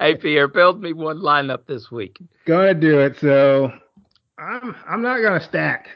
[0.00, 2.18] Hey, Pierre, build me one lineup this week.
[2.46, 3.16] Gonna do it.
[3.20, 3.72] So
[4.38, 5.88] I'm I'm not gonna stack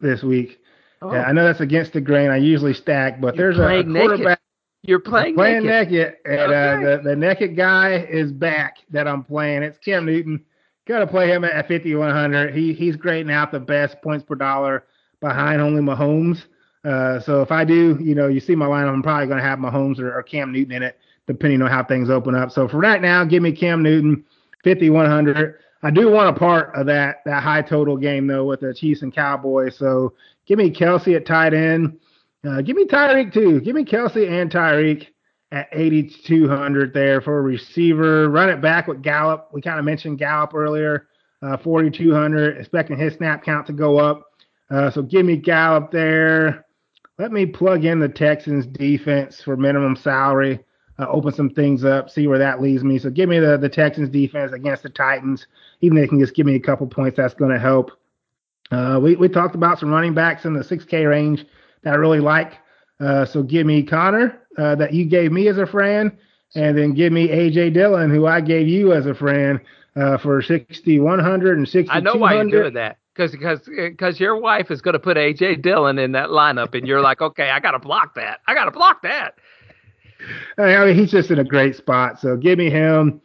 [0.00, 0.58] this week.
[1.00, 1.12] Oh.
[1.12, 2.30] Yeah, I know that's against the grain.
[2.30, 4.24] I usually stack, but You're there's a quarterback.
[4.24, 4.38] Naked.
[4.84, 6.54] You're playing playing naked, naked and uh, okay.
[6.54, 9.62] uh, the the naked guy is back that I'm playing.
[9.62, 10.44] It's Cam Newton.
[10.88, 12.54] Got to play him at 5100.
[12.54, 14.84] He he's grading out the best points per dollar
[15.20, 16.44] behind only Mahomes.
[16.84, 19.44] Uh, so if I do, you know, you see my lineup, I'm probably going to
[19.44, 22.50] have Mahomes or, or Cam Newton in it, depending on how things open up.
[22.50, 24.24] So for right now, give me Cam Newton
[24.64, 25.56] 5100.
[25.82, 29.02] I do want a part of that that high total game though with the Chiefs
[29.02, 29.76] and Cowboys.
[29.76, 30.14] So
[30.46, 31.98] give me Kelce at tight end.
[32.46, 33.60] Uh, give me Tyreek too.
[33.60, 35.08] Give me Kelce and Tyreek
[35.52, 38.28] at 8,200 there for a receiver.
[38.28, 39.48] Run it back with Gallup.
[39.52, 41.08] We kind of mentioned Gallup earlier,
[41.42, 44.24] uh, 4,200, expecting his snap count to go up.
[44.70, 46.64] Uh, so give me Gallup there.
[47.18, 50.60] Let me plug in the Texans defense for minimum salary.
[50.98, 52.98] Uh, open some things up, see where that leaves me.
[52.98, 55.46] So give me the, the Texans defense against the Titans.
[55.80, 57.92] Even if they can just give me a couple points, that's going to help.
[58.70, 61.46] Uh, we, we talked about some running backs in the 6K range
[61.82, 62.58] that I really like.
[63.00, 66.16] Uh, so give me Conner uh, that you gave me as a friend,
[66.54, 69.60] and then give me AJ Dillon, who I gave you as a friend,
[69.96, 71.90] uh, for 6100 and 6200.
[71.90, 72.98] I know why you're doing that.
[73.14, 76.86] Because because because your wife is going to put AJ Dillon in that lineup, and
[76.86, 78.40] you're like, okay, I got to block that.
[78.46, 79.34] I got to block that.
[80.58, 82.20] I mean, he's just in a great spot.
[82.20, 83.20] So give me him.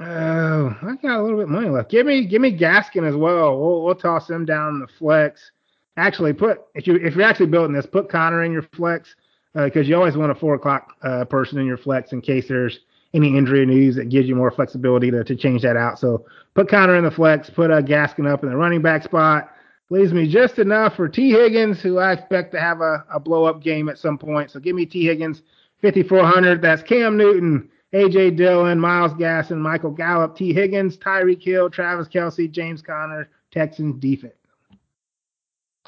[0.00, 1.90] Oh, I got a little bit money left.
[1.90, 3.58] Give me give me Gaskin as well.
[3.60, 5.52] We'll, we'll toss him down the flex.
[5.96, 9.14] Actually, put if you if you're actually building this, put Conner in your flex
[9.54, 12.48] because uh, you always want a four o'clock uh, person in your flex in case
[12.48, 12.80] there's
[13.14, 16.00] any injury news that gives you more flexibility to, to change that out.
[16.00, 19.04] So put Conner in the flex, put a uh, Gaskin up in the running back
[19.04, 19.50] spot.
[19.90, 23.44] Leaves me just enough for Tee Higgins, who I expect to have a, a blow
[23.44, 24.50] up game at some point.
[24.50, 25.42] So give me Tee Higgins,
[25.82, 26.62] 5,400.
[26.62, 32.50] That's Cam Newton, AJ Dillon, Myles Gaskin, Michael Gallup, Tee Higgins, Tyreek Hill, Travis Kelce,
[32.50, 34.34] James Conner, Texans defense.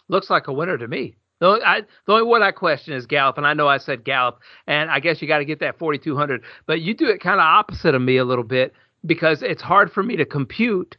[0.08, 1.16] Looks like a winner to me.
[1.40, 4.40] The I, the only one I question is Gallup, and I know I said Gallup,
[4.66, 6.42] and I guess you got to get that 4,200.
[6.66, 8.72] But you do it kind of opposite of me a little bit
[9.04, 10.96] because it's hard for me to compute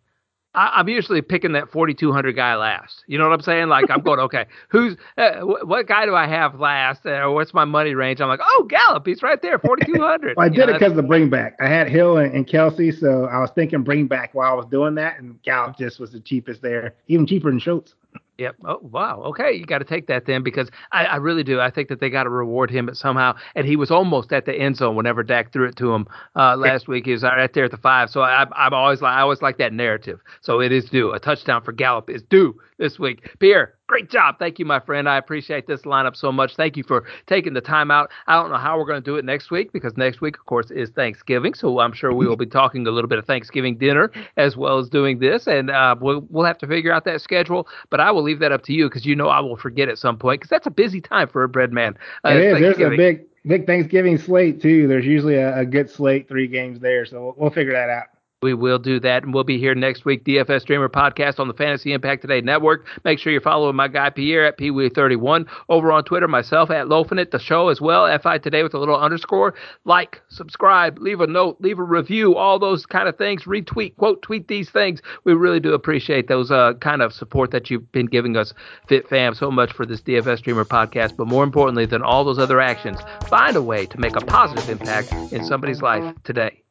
[0.58, 3.04] I, am usually picking that 4200 guy last.
[3.06, 3.70] You know what I'm saying?
[3.70, 7.06] Like I'm going, okay, who's uh, what guy do I have last?
[7.06, 8.20] Uh, what's my money range?
[8.20, 10.36] I'm like, oh, Gallup, he's right there, 4200.
[10.38, 11.56] well, I did know, it because of the bring back.
[11.62, 14.66] I had Hill and, and, Kelce, so I was thinking bring back while I was
[14.66, 17.94] doing that, and Gallup just was the cheapest there, even cheaper than Schultz.
[18.38, 18.56] Yep.
[18.66, 19.22] Oh wow.
[19.24, 21.60] Okay, you got to take that then because I, I really do.
[21.60, 23.36] I think that they got to reward him somehow.
[23.56, 26.56] And he was almost at the end zone whenever Dak threw it to him uh,
[26.56, 27.06] last week.
[27.06, 28.10] He was right there at the five.
[28.12, 30.20] So I, I'm always like I always like that narrative.
[30.42, 31.12] So it is due.
[31.14, 33.28] A touchdown for Gallup is due this week.
[33.40, 34.38] Pierre, great job.
[34.38, 35.08] Thank you, my friend.
[35.08, 36.56] I appreciate this lineup so much.
[36.56, 38.12] Thank you for taking the time out.
[38.28, 40.46] I don't know how we're going to do it next week because next week, of
[40.46, 41.54] course, is Thanksgiving.
[41.54, 44.78] So I'm sure we will be talking a little bit of Thanksgiving dinner as well
[44.78, 45.48] as doing this.
[45.48, 47.68] And uh, we'll, we'll have to figure out that schedule.
[47.90, 49.98] But I will leave that up to you because you know I will forget at
[49.98, 51.98] some point because that's a busy time for a bread man.
[52.26, 52.60] Uh, it is.
[52.60, 54.88] There's a big, big Thanksgiving slate, too.
[54.88, 57.06] There's usually a, a good slate, three games there.
[57.06, 58.08] So we'll, we'll figure that out.
[58.44, 60.24] We will do that, and we'll be here next week.
[60.24, 62.86] DFS Dreamer podcast on the Fantasy Impact Today Network.
[63.04, 66.28] Make sure you're following my guy Pierre at Pee31 over on Twitter.
[66.28, 68.16] Myself at Lofinit, the show as well.
[68.20, 69.56] Fi Today with a little underscore.
[69.86, 73.46] Like, subscribe, leave a note, leave a review, all those kind of things.
[73.46, 75.02] Retweet, quote, tweet these things.
[75.24, 78.54] We really do appreciate those uh, kind of support that you've been giving us,
[78.88, 81.18] Fit Fam, so much for this DFS Dreamer podcast.
[81.18, 84.70] But more importantly than all those other actions, find a way to make a positive
[84.70, 86.62] impact in somebody's life today.